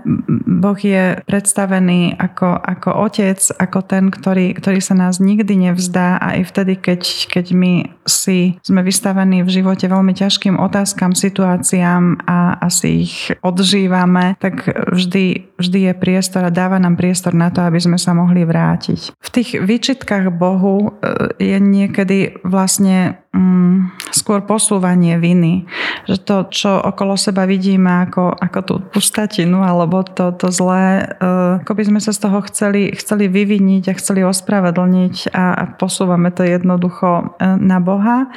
Boh 0.44 0.76
je 0.76 1.22
predstavený 1.24 2.18
ako, 2.18 2.58
ako 2.58 2.90
otec, 3.06 3.38
ako 3.56 3.78
ten, 3.86 4.10
ktorý, 4.10 4.58
ktorý 4.58 4.82
sa 4.82 4.98
nás 4.98 5.22
nikdy 5.22 5.70
nevzdá 5.70 6.18
a 6.18 6.36
aj 6.36 6.50
vtedy, 6.50 6.74
keď, 6.74 7.00
keď 7.30 7.46
my 7.54 7.72
si 8.02 8.58
sme 8.66 8.82
vystavení 8.82 9.46
v 9.46 9.54
živote 9.62 9.86
veľmi 9.86 10.12
ťažkým 10.12 10.58
otázkam, 10.58 11.14
situáciám 11.14 12.26
a 12.26 12.58
asi 12.58 13.06
ich 13.06 13.16
odžívame, 13.46 14.34
tak 14.42 14.66
vždy, 14.90 15.49
vždy 15.60 15.92
je 15.92 15.94
priestor 15.94 16.48
a 16.48 16.50
dáva 16.50 16.80
nám 16.80 16.96
priestor 16.96 17.36
na 17.36 17.52
to, 17.52 17.60
aby 17.60 17.76
sme 17.76 18.00
sa 18.00 18.16
mohli 18.16 18.48
vrátiť. 18.48 19.14
V 19.20 19.28
tých 19.28 19.60
výčitkách 19.60 20.32
Bohu 20.32 20.88
e, 20.88 21.36
je 21.36 21.58
niekedy 21.60 22.40
vlastne 22.42 23.20
mm, 23.36 24.10
skôr 24.10 24.42
posúvanie 24.42 25.16
viny. 25.18 25.66
Že 26.06 26.16
to, 26.24 26.36
čo 26.50 26.70
okolo 26.80 27.14
seba 27.14 27.46
vidíme 27.46 28.08
ako, 28.08 28.34
ako 28.34 28.58
tú 28.64 28.74
pustatinu 28.90 29.62
alebo 29.62 30.02
to, 30.02 30.34
to 30.34 30.50
zlé, 30.50 31.06
uh, 31.18 31.62
ako 31.62 31.72
by 31.78 31.82
sme 31.86 32.00
sa 32.02 32.10
z 32.10 32.20
toho 32.26 32.38
chceli, 32.50 32.90
chceli 32.94 33.30
vyviniť 33.30 33.90
a 33.90 33.98
chceli 33.98 34.26
ospravedlniť 34.26 35.30
a, 35.34 35.44
a 35.54 35.64
posúvame 35.78 36.34
to 36.34 36.42
jednoducho 36.42 37.08
uh, 37.08 37.54
na 37.58 37.78
Boha. 37.78 38.28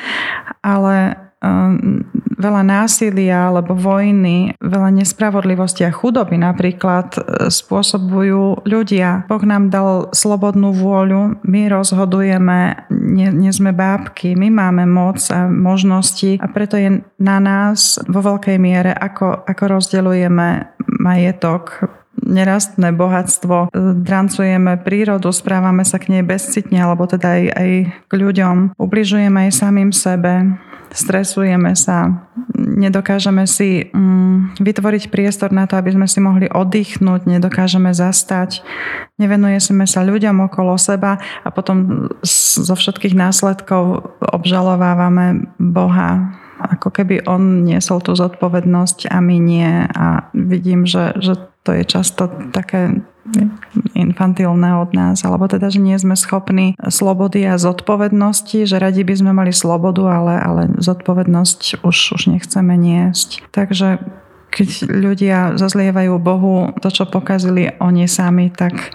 Ale 0.61 1.17
veľa 2.43 2.63
násilia 2.65 3.47
alebo 3.47 3.71
vojny, 3.77 4.57
veľa 4.59 4.89
nespravodlivosti 4.99 5.87
a 5.87 5.95
chudoby 5.95 6.35
napríklad 6.35 7.15
e, 7.15 7.19
spôsobujú 7.47 8.67
ľudia. 8.67 9.23
Boh 9.31 9.43
nám 9.47 9.71
dal 9.71 10.11
slobodnú 10.11 10.75
vôľu, 10.75 11.39
my 11.47 11.61
rozhodujeme, 11.71 12.89
nie, 12.91 13.31
nie 13.31 13.51
sme 13.55 13.71
bábky, 13.71 14.35
my 14.35 14.51
máme 14.51 14.83
moc 14.83 15.23
a 15.31 15.47
možnosti 15.47 16.41
a 16.43 16.45
preto 16.51 16.75
je 16.75 16.99
na 17.19 17.37
nás 17.39 18.01
vo 18.11 18.19
veľkej 18.19 18.57
miere, 18.59 18.91
ako, 18.91 19.47
ako 19.47 19.63
rozdeľujeme 19.79 20.47
majetok, 20.99 21.87
nerastné 22.23 22.95
bohatstvo, 22.95 23.67
e, 23.71 23.93
drancujeme 24.03 24.79
prírodu, 24.83 25.31
správame 25.31 25.83
sa 25.87 25.99
k 25.99 26.17
nej 26.17 26.23
bezcitne, 26.23 26.79
alebo 26.79 27.07
teda 27.07 27.39
aj, 27.39 27.43
aj 27.55 27.69
k 28.07 28.11
ľuďom, 28.13 28.55
ubližujeme 28.79 29.49
aj 29.49 29.51
samým 29.51 29.91
sebe, 29.91 30.55
stresujeme 30.93 31.73
sa, 31.73 32.29
nedokážeme 32.53 33.49
si 33.49 33.89
mm, 33.89 34.61
vytvoriť 34.61 35.09
priestor 35.09 35.49
na 35.49 35.65
to, 35.65 35.75
aby 35.75 35.91
sme 35.91 36.05
si 36.05 36.21
mohli 36.21 36.45
oddychnúť, 36.47 37.25
nedokážeme 37.25 37.91
zastať, 37.91 38.61
nevenujeme 39.17 39.89
sa 39.89 40.05
ľuďom 40.05 40.45
okolo 40.47 40.77
seba 40.77 41.17
a 41.41 41.49
potom 41.49 42.07
zo 42.23 42.75
všetkých 42.77 43.17
následkov 43.17 44.13
obžalovávame 44.21 45.49
Boha. 45.57 46.39
Ako 46.63 46.95
keby 46.95 47.27
on 47.27 47.67
niesol 47.67 47.99
tú 47.99 48.15
zodpovednosť 48.15 49.11
a 49.11 49.19
my 49.19 49.35
nie. 49.35 49.67
A 49.83 50.31
vidím, 50.31 50.87
že, 50.87 51.11
že 51.19 51.35
to 51.67 51.75
je 51.75 51.83
často 51.83 52.31
také 52.55 53.03
infantilné 54.03 54.75
od 54.83 54.91
nás, 54.91 55.23
alebo 55.23 55.47
teda, 55.47 55.71
že 55.71 55.79
nie 55.79 55.95
sme 55.95 56.19
schopní 56.19 56.75
slobody 56.91 57.47
a 57.47 57.55
zodpovednosti, 57.55 58.67
že 58.67 58.75
radi 58.77 59.07
by 59.07 59.13
sme 59.15 59.31
mali 59.31 59.55
slobodu, 59.55 60.03
ale, 60.03 60.35
ale 60.37 60.61
zodpovednosť 60.77 61.81
už, 61.81 61.97
už 62.19 62.21
nechceme 62.27 62.75
niesť. 62.75 63.47
Takže 63.55 64.03
keď 64.53 64.69
ľudia 64.85 65.37
zazlievajú 65.57 66.13
Bohu 66.21 66.69
to, 66.77 66.93
čo 66.93 67.09
pokazili 67.09 67.73
oni 67.81 68.05
sami, 68.05 68.53
tak 68.53 68.93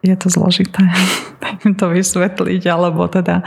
je 0.00 0.14
to 0.14 0.30
zložité 0.30 0.86
to 1.80 1.86
vysvetliť, 1.90 2.62
alebo 2.70 3.10
teda 3.10 3.42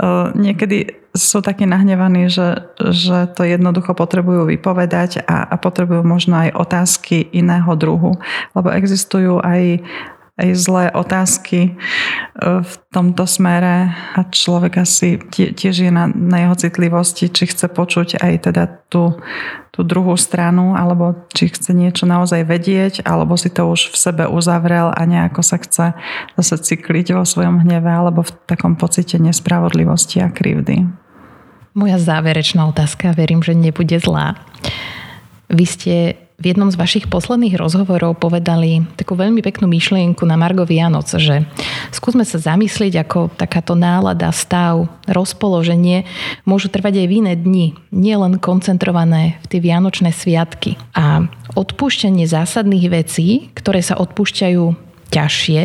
uh, 0.00 0.32
niekedy 0.32 1.02
sú 1.12 1.44
takí 1.44 1.68
nahnevaní, 1.68 2.32
že, 2.32 2.72
že 2.80 3.28
to 3.36 3.44
jednoducho 3.44 3.92
potrebujú 3.92 4.48
vypovedať 4.48 5.28
a, 5.28 5.44
a 5.44 5.54
potrebujú 5.60 6.00
možno 6.00 6.48
aj 6.48 6.56
otázky 6.56 7.28
iného 7.36 7.68
druhu. 7.76 8.16
Lebo 8.56 8.72
existujú 8.72 9.36
aj 9.44 9.84
aj 10.40 10.48
zlé 10.56 10.88
otázky 10.96 11.60
e, 11.68 11.70
v 12.64 12.72
tomto 12.88 13.28
smere 13.28 13.92
a 13.92 14.24
človek 14.24 14.80
asi 14.80 15.20
tiež 15.30 15.84
je 15.84 15.92
na, 15.92 16.08
na 16.08 16.48
jeho 16.48 16.56
citlivosti, 16.56 17.28
či 17.28 17.52
chce 17.52 17.68
počuť 17.68 18.16
aj 18.16 18.32
teda 18.48 18.64
tú, 18.88 19.20
tú 19.68 19.84
druhú 19.84 20.16
stranu, 20.16 20.72
alebo 20.72 21.28
či 21.36 21.52
chce 21.52 21.76
niečo 21.76 22.08
naozaj 22.08 22.48
vedieť, 22.48 23.04
alebo 23.04 23.36
si 23.36 23.52
to 23.52 23.68
už 23.68 23.92
v 23.92 23.96
sebe 23.96 24.24
uzavrel 24.24 24.88
a 24.88 25.00
nejako 25.04 25.44
sa 25.44 25.60
chce 25.60 25.92
zase 26.40 26.56
cykliť 26.64 27.12
vo 27.12 27.28
svojom 27.28 27.60
hneve 27.60 27.92
alebo 27.92 28.24
v 28.24 28.32
takom 28.48 28.80
pocite 28.80 29.20
nespravodlivosti 29.20 30.24
a 30.24 30.32
krivdy. 30.32 30.88
Moja 31.76 31.96
záverečná 32.00 32.68
otázka, 32.68 33.16
verím, 33.16 33.40
že 33.44 33.56
nebude 33.56 33.96
zlá. 33.96 34.36
Vy 35.52 35.64
ste 35.68 35.94
v 36.42 36.50
jednom 36.50 36.74
z 36.74 36.76
vašich 36.76 37.06
posledných 37.06 37.54
rozhovorov 37.54 38.18
povedali 38.18 38.82
takú 38.98 39.14
veľmi 39.14 39.38
peknú 39.46 39.70
myšlienku 39.70 40.26
na 40.26 40.34
Margo 40.34 40.66
Vianoc, 40.66 41.06
že 41.06 41.46
skúsme 41.94 42.26
sa 42.26 42.42
zamyslieť, 42.42 43.06
ako 43.06 43.30
takáto 43.38 43.78
nálada, 43.78 44.34
stav, 44.34 44.90
rozpoloženie 45.06 46.02
môžu 46.42 46.66
trvať 46.66 46.98
aj 46.98 47.06
v 47.06 47.14
iné 47.22 47.34
dni, 47.38 47.66
nielen 47.94 48.42
koncentrované 48.42 49.38
v 49.46 49.54
tie 49.54 49.60
vianočné 49.62 50.10
sviatky. 50.10 50.74
A 50.98 51.30
odpúšťanie 51.54 52.26
zásadných 52.26 52.90
vecí, 52.90 53.54
ktoré 53.54 53.78
sa 53.78 53.94
odpúšťajú 54.02 54.90
ťažšie, 55.14 55.62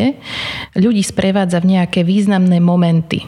ľudí 0.78 1.02
sprevádza 1.02 1.58
v 1.58 1.74
nejaké 1.74 2.06
významné 2.06 2.62
momenty 2.62 3.26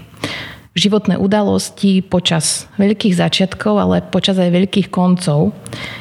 životné 0.75 1.19
udalosti 1.19 1.99
počas 2.05 2.71
veľkých 2.79 3.15
začiatkov, 3.19 3.75
ale 3.79 4.07
počas 4.07 4.39
aj 4.39 4.55
veľkých 4.55 4.89
koncov, 4.91 5.51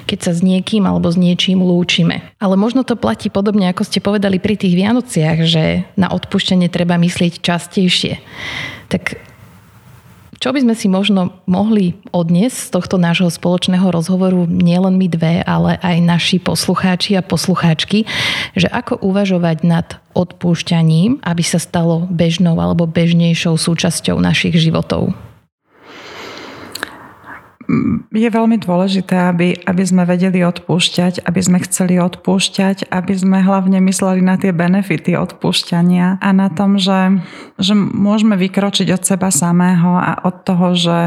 keď 0.05 0.19
sa 0.29 0.31
s 0.37 0.45
niekým 0.45 0.85
alebo 0.85 1.09
s 1.09 1.17
niečím 1.17 1.61
lúčime. 1.65 2.21
Ale 2.37 2.53
možno 2.53 2.85
to 2.85 2.93
platí 2.93 3.33
podobne, 3.33 3.69
ako 3.69 3.81
ste 3.85 4.03
povedali 4.03 4.37
pri 4.37 4.55
tých 4.57 4.77
Vianociach, 4.77 5.37
že 5.45 5.89
na 5.97 6.13
odpúšťanie 6.13 6.69
treba 6.69 7.01
myslieť 7.01 7.41
častejšie. 7.41 8.21
Tak 8.93 9.28
čo 10.39 10.55
by 10.55 10.63
sme 10.63 10.75
si 10.75 10.87
možno 10.87 11.35
mohli 11.43 11.99
odniesť 12.15 12.57
z 12.57 12.69
tohto 12.71 12.95
nášho 12.95 13.27
spoločného 13.27 13.83
rozhovoru, 13.91 14.47
nielen 14.47 14.95
my 14.95 15.07
dve, 15.11 15.33
ale 15.43 15.75
aj 15.83 15.97
naši 15.99 16.37
poslucháči 16.39 17.19
a 17.19 17.21
poslucháčky, 17.21 18.07
že 18.55 18.71
ako 18.71 19.03
uvažovať 19.03 19.57
nad 19.67 19.87
odpúšťaním, 20.15 21.19
aby 21.21 21.43
sa 21.43 21.59
stalo 21.59 22.07
bežnou 22.07 22.55
alebo 22.57 22.87
bežnejšou 22.87 23.59
súčasťou 23.59 24.17
našich 24.23 24.55
životov? 24.55 25.11
Je 28.09 28.29
veľmi 28.29 28.57
dôležité, 28.57 29.29
aby, 29.29 29.53
aby 29.61 29.83
sme 29.85 30.01
vedeli 30.01 30.41
odpúšťať, 30.41 31.21
aby 31.21 31.41
sme 31.41 31.61
chceli 31.61 32.01
odpúšťať, 32.01 32.89
aby 32.89 33.13
sme 33.13 33.45
hlavne 33.45 33.77
mysleli 33.85 34.25
na 34.25 34.41
tie 34.41 34.49
benefity 34.49 35.13
odpúšťania 35.13 36.17
a 36.17 36.29
na 36.33 36.49
tom, 36.49 36.81
že, 36.81 37.21
že 37.61 37.77
môžeme 37.77 38.33
vykročiť 38.41 38.89
od 38.89 39.01
seba 39.05 39.29
samého 39.29 39.93
a 40.01 40.17
od 40.25 40.35
toho, 40.41 40.73
že 40.73 40.97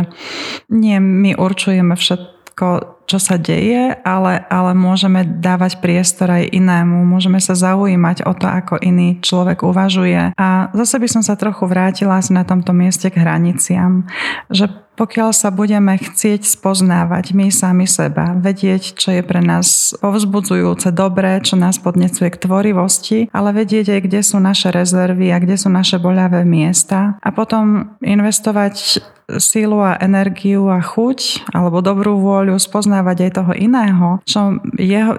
nie 0.71 1.03
my 1.03 1.35
určujeme 1.35 1.99
všetko, 1.99 2.95
čo 3.11 3.19
sa 3.19 3.35
deje, 3.43 3.99
ale, 4.07 4.47
ale 4.47 4.73
môžeme 4.79 5.27
dávať 5.27 5.83
priestor 5.83 6.31
aj 6.31 6.47
inému, 6.47 7.03
môžeme 7.03 7.43
sa 7.43 7.59
zaujímať 7.59 8.23
o 8.23 8.33
to, 8.39 8.47
ako 8.47 8.79
iný 8.79 9.19
človek 9.19 9.67
uvažuje. 9.67 10.31
A 10.39 10.71
zase 10.79 11.03
by 11.03 11.09
som 11.11 11.23
sa 11.27 11.35
trochu 11.35 11.67
vrátila 11.67 12.23
na 12.31 12.47
tomto 12.47 12.71
mieste 12.71 13.11
k 13.11 13.19
hraniciam, 13.19 14.07
že 14.47 14.71
pokiaľ 14.97 15.31
sa 15.33 15.49
budeme 15.49 15.97
chcieť 15.97 16.45
spoznávať 16.45 17.33
my 17.33 17.49
sami 17.49 17.89
seba, 17.89 18.37
vedieť, 18.37 18.97
čo 18.97 19.17
je 19.17 19.23
pre 19.25 19.41
nás 19.41 19.97
povzbudzujúce, 19.99 20.93
dobré, 20.93 21.41
čo 21.41 21.57
nás 21.57 21.81
podnecuje 21.81 22.29
k 22.29 22.41
tvorivosti, 22.41 23.19
ale 23.33 23.57
vedieť 23.57 23.99
aj, 23.99 24.01
kde 24.05 24.21
sú 24.21 24.37
naše 24.39 24.69
rezervy 24.69 25.33
a 25.33 25.41
kde 25.41 25.57
sú 25.57 25.73
naše 25.73 25.97
boľavé 25.97 26.45
miesta. 26.45 27.17
A 27.25 27.29
potom 27.33 27.97
investovať 28.05 29.01
sílu 29.41 29.81
a 29.81 29.97
energiu 29.97 30.69
a 30.69 30.83
chuť 30.83 31.49
alebo 31.57 31.81
dobrú 31.81 32.21
vôľu 32.21 32.59
spoznávať 32.61 33.29
aj 33.29 33.33
toho 33.33 33.53
iného, 33.57 34.09
čo 34.29 34.61
jeho, 34.77 35.17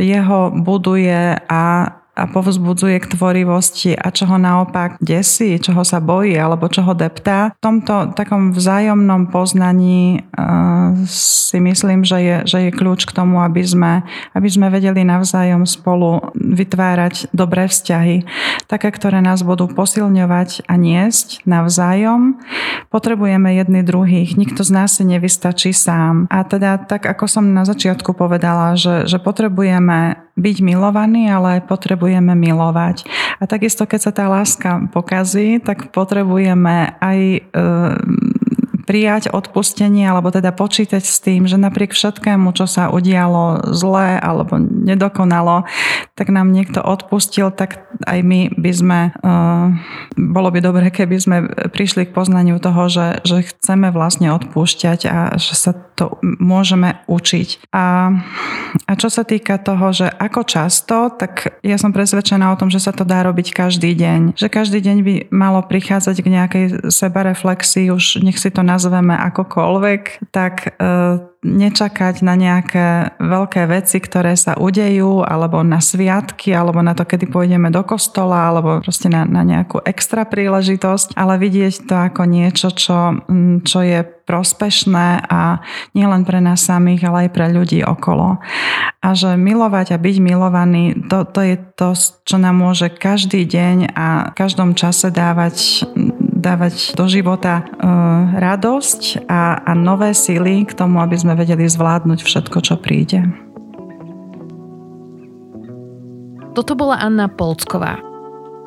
jeho 0.00 0.50
buduje 0.50 1.38
a 1.46 1.62
a 2.14 2.30
povzbudzuje 2.30 3.02
k 3.02 3.10
tvorivosti 3.10 3.90
a 3.98 4.14
čo 4.14 4.30
ho 4.30 4.38
naopak 4.38 5.02
desí, 5.02 5.58
čoho 5.58 5.82
sa 5.82 5.98
bojí 5.98 6.38
alebo 6.38 6.70
čo 6.70 6.86
ho 6.86 6.94
deptá. 6.94 7.50
V 7.58 7.62
tomto 7.62 8.14
takom 8.14 8.54
vzájomnom 8.54 9.34
poznaní 9.34 10.22
uh, 10.38 10.94
si 11.10 11.58
myslím, 11.58 12.06
že 12.06 12.18
je, 12.22 12.36
že 12.46 12.58
je 12.68 12.70
kľúč 12.70 13.10
k 13.10 13.14
tomu, 13.18 13.42
aby 13.42 13.66
sme, 13.66 14.06
aby 14.30 14.46
sme 14.46 14.70
vedeli 14.70 15.02
navzájom 15.02 15.66
spolu 15.66 16.30
vytvárať 16.38 17.34
dobré 17.34 17.66
vzťahy, 17.66 18.22
také, 18.70 18.94
ktoré 18.94 19.18
nás 19.18 19.42
budú 19.42 19.66
posilňovať 19.66 20.70
a 20.70 20.78
niesť 20.78 21.42
navzájom. 21.50 22.38
Potrebujeme 22.94 23.58
jedny 23.58 23.82
druhých, 23.82 24.38
nikto 24.38 24.62
z 24.62 24.70
nás 24.70 24.94
si 24.94 25.02
nevystačí 25.02 25.74
sám. 25.74 26.30
A 26.30 26.46
teda 26.46 26.78
tak, 26.78 27.10
ako 27.10 27.26
som 27.26 27.50
na 27.50 27.66
začiatku 27.66 28.14
povedala, 28.14 28.78
že, 28.78 29.10
že 29.10 29.18
potrebujeme 29.18 30.22
byť 30.34 30.56
milovaní, 30.66 31.30
ale 31.30 31.62
potrebujeme 31.62 32.03
milovať. 32.36 33.08
A 33.40 33.48
takisto, 33.48 33.88
keď 33.88 34.00
sa 34.00 34.12
tá 34.12 34.24
láska 34.28 34.84
pokazí, 34.92 35.58
tak 35.58 35.88
potrebujeme 35.90 36.96
aj 37.00 37.18
e, 37.20 37.40
prijať 38.84 39.32
odpustenie 39.32 40.04
alebo 40.04 40.28
teda 40.30 40.52
počítať 40.52 41.02
s 41.02 41.18
tým, 41.20 41.48
že 41.48 41.56
napriek 41.56 41.96
všetkému, 41.96 42.52
čo 42.52 42.68
sa 42.68 42.92
udialo 42.92 43.72
zlé 43.72 44.20
alebo 44.20 44.60
nedokonalo, 44.60 45.64
tak 46.14 46.30
nám 46.30 46.52
niekto 46.52 46.84
odpustil, 46.84 47.50
tak 47.50 47.84
aj 48.04 48.20
my 48.22 48.52
by 48.54 48.70
sme, 48.70 49.00
uh, 49.24 49.72
bolo 50.14 50.48
by 50.52 50.60
dobre, 50.60 50.86
keby 50.92 51.16
sme 51.18 51.36
prišli 51.72 52.06
k 52.08 52.14
poznaniu 52.14 52.60
toho, 52.62 52.86
že, 52.86 53.24
že 53.26 53.48
chceme 53.48 53.90
vlastne 53.90 54.30
odpúšťať 54.30 55.00
a 55.08 55.18
že 55.40 55.54
sa 55.56 55.72
to 55.94 56.18
môžeme 56.22 56.98
učiť. 57.06 57.70
A, 57.70 58.10
a 58.86 58.92
čo 58.98 59.08
sa 59.08 59.22
týka 59.22 59.58
toho, 59.62 59.94
že 59.94 60.10
ako 60.10 60.42
často, 60.42 61.10
tak 61.14 61.62
ja 61.62 61.78
som 61.78 61.94
presvedčená 61.94 62.50
o 62.50 62.58
tom, 62.58 62.68
že 62.68 62.82
sa 62.82 62.90
to 62.90 63.06
dá 63.06 63.22
robiť 63.22 63.54
každý 63.54 63.94
deň. 63.94 64.34
Že 64.34 64.48
každý 64.50 64.78
deň 64.82 64.96
by 65.06 65.14
malo 65.30 65.62
prichádzať 65.62 66.16
k 66.18 66.28
nejakej 66.28 66.64
sebareflexii, 66.90 67.94
už 67.94 68.26
nech 68.26 68.38
si 68.38 68.50
to 68.50 68.66
nazveme 68.74 69.14
akokoľvek, 69.14 70.34
tak 70.34 70.74
e, 70.74 71.22
nečakať 71.44 72.24
na 72.24 72.34
nejaké 72.34 73.14
veľké 73.20 73.68
veci, 73.68 74.00
ktoré 74.00 74.34
sa 74.34 74.56
udejú, 74.56 75.22
alebo 75.22 75.60
na 75.60 75.78
sviatky, 75.78 76.50
alebo 76.56 76.80
na 76.80 76.96
to, 76.96 77.04
kedy 77.04 77.28
pôjdeme 77.28 77.68
do 77.68 77.84
kostola, 77.84 78.50
alebo 78.50 78.80
proste 78.80 79.12
na, 79.12 79.28
na 79.28 79.44
nejakú 79.44 79.84
extra 79.84 80.24
príležitosť, 80.24 81.14
ale 81.14 81.36
vidieť 81.36 81.84
to 81.84 81.94
ako 81.94 82.22
niečo, 82.24 82.72
čo, 82.72 83.22
čo 83.62 83.78
je 83.84 84.00
prospešné 84.24 85.28
a 85.28 85.60
nielen 85.92 86.24
pre 86.24 86.40
nás 86.40 86.64
samých, 86.64 87.04
ale 87.04 87.28
aj 87.28 87.30
pre 87.36 87.46
ľudí 87.52 87.84
okolo. 87.84 88.40
A 89.04 89.08
že 89.12 89.36
milovať 89.36 89.94
a 89.94 89.98
byť 90.00 90.16
milovaný, 90.24 90.96
to, 91.12 91.28
to 91.28 91.44
je 91.44 91.56
to, 91.76 91.92
čo 92.24 92.36
nám 92.40 92.56
môže 92.56 92.88
každý 92.88 93.44
deň 93.44 93.92
a 93.92 94.32
v 94.32 94.36
každom 94.40 94.72
čase 94.72 95.12
dávať 95.12 95.84
dávať 96.44 96.92
do 96.92 97.08
života 97.08 97.64
e, 97.64 97.80
radosť 98.36 99.24
a, 99.24 99.64
a 99.64 99.72
nové 99.72 100.12
síly 100.12 100.68
k 100.68 100.76
tomu, 100.76 101.00
aby 101.00 101.16
sme 101.16 101.32
vedeli 101.32 101.64
zvládnuť 101.64 102.20
všetko, 102.20 102.58
čo 102.60 102.76
príde. 102.76 103.24
Toto 106.52 106.76
bola 106.76 107.00
Anna 107.00 107.26
Polcková. 107.26 107.98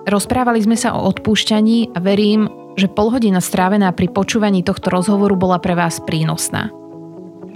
Rozprávali 0.09 0.59
sme 0.65 0.75
sa 0.75 0.97
o 0.97 1.05
odpúšťaní 1.07 1.93
a 1.93 2.01
verím, 2.01 2.49
že 2.75 2.91
polhodina 2.91 3.39
strávená 3.39 3.93
pri 3.93 4.09
počúvaní 4.11 4.65
tohto 4.65 4.91
rozhovoru 4.91 5.37
bola 5.37 5.61
pre 5.61 5.77
vás 5.77 6.01
prínosná. 6.03 6.73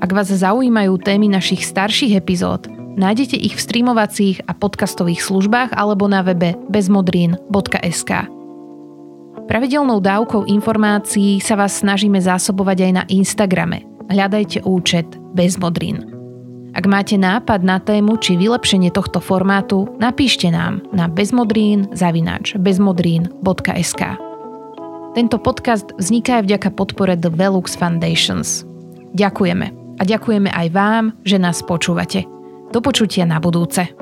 Ak 0.01 0.09
vás 0.13 0.33
zaujímajú 0.33 0.97
témy 0.97 1.29
našich 1.29 1.61
starších 1.61 2.17
epizód, 2.17 2.65
nájdete 2.97 3.37
ich 3.37 3.53
v 3.53 3.63
streamovacích 3.63 4.37
a 4.49 4.57
podcastových 4.57 5.21
službách 5.21 5.77
alebo 5.77 6.09
na 6.09 6.25
webe 6.25 6.57
bezmodrín.sk. 6.73 8.40
Pravidelnou 9.51 9.99
dávkou 9.99 10.47
informácií 10.47 11.43
sa 11.43 11.59
vás 11.59 11.83
snažíme 11.83 12.15
zásobovať 12.23 12.87
aj 12.87 12.91
na 12.95 13.03
Instagrame. 13.11 13.83
Hľadajte 14.07 14.63
účet 14.63 15.03
Bezmodrin. 15.35 16.07
Ak 16.71 16.87
máte 16.87 17.19
nápad 17.19 17.59
na 17.59 17.75
tému 17.83 18.15
či 18.15 18.39
vylepšenie 18.39 18.95
tohto 18.95 19.19
formátu, 19.19 19.91
napíšte 19.99 20.47
nám 20.47 20.79
na 20.95 21.11
bezmodrín 21.11 21.91
zavináč 21.91 22.55
bezmodrín.sk. 22.63 24.15
Tento 25.19 25.35
podcast 25.35 25.91
vzniká 25.99 26.39
aj 26.39 26.47
vďaka 26.47 26.69
podpore 26.71 27.19
The 27.19 27.35
Velux 27.35 27.75
Foundations. 27.75 28.63
Ďakujeme 29.19 29.67
a 29.99 30.03
ďakujeme 30.07 30.47
aj 30.47 30.67
vám, 30.71 31.11
že 31.27 31.35
nás 31.35 31.59
počúvate. 31.59 32.23
Do 32.71 32.79
počutia 32.79 33.27
na 33.27 33.43
budúce. 33.43 34.00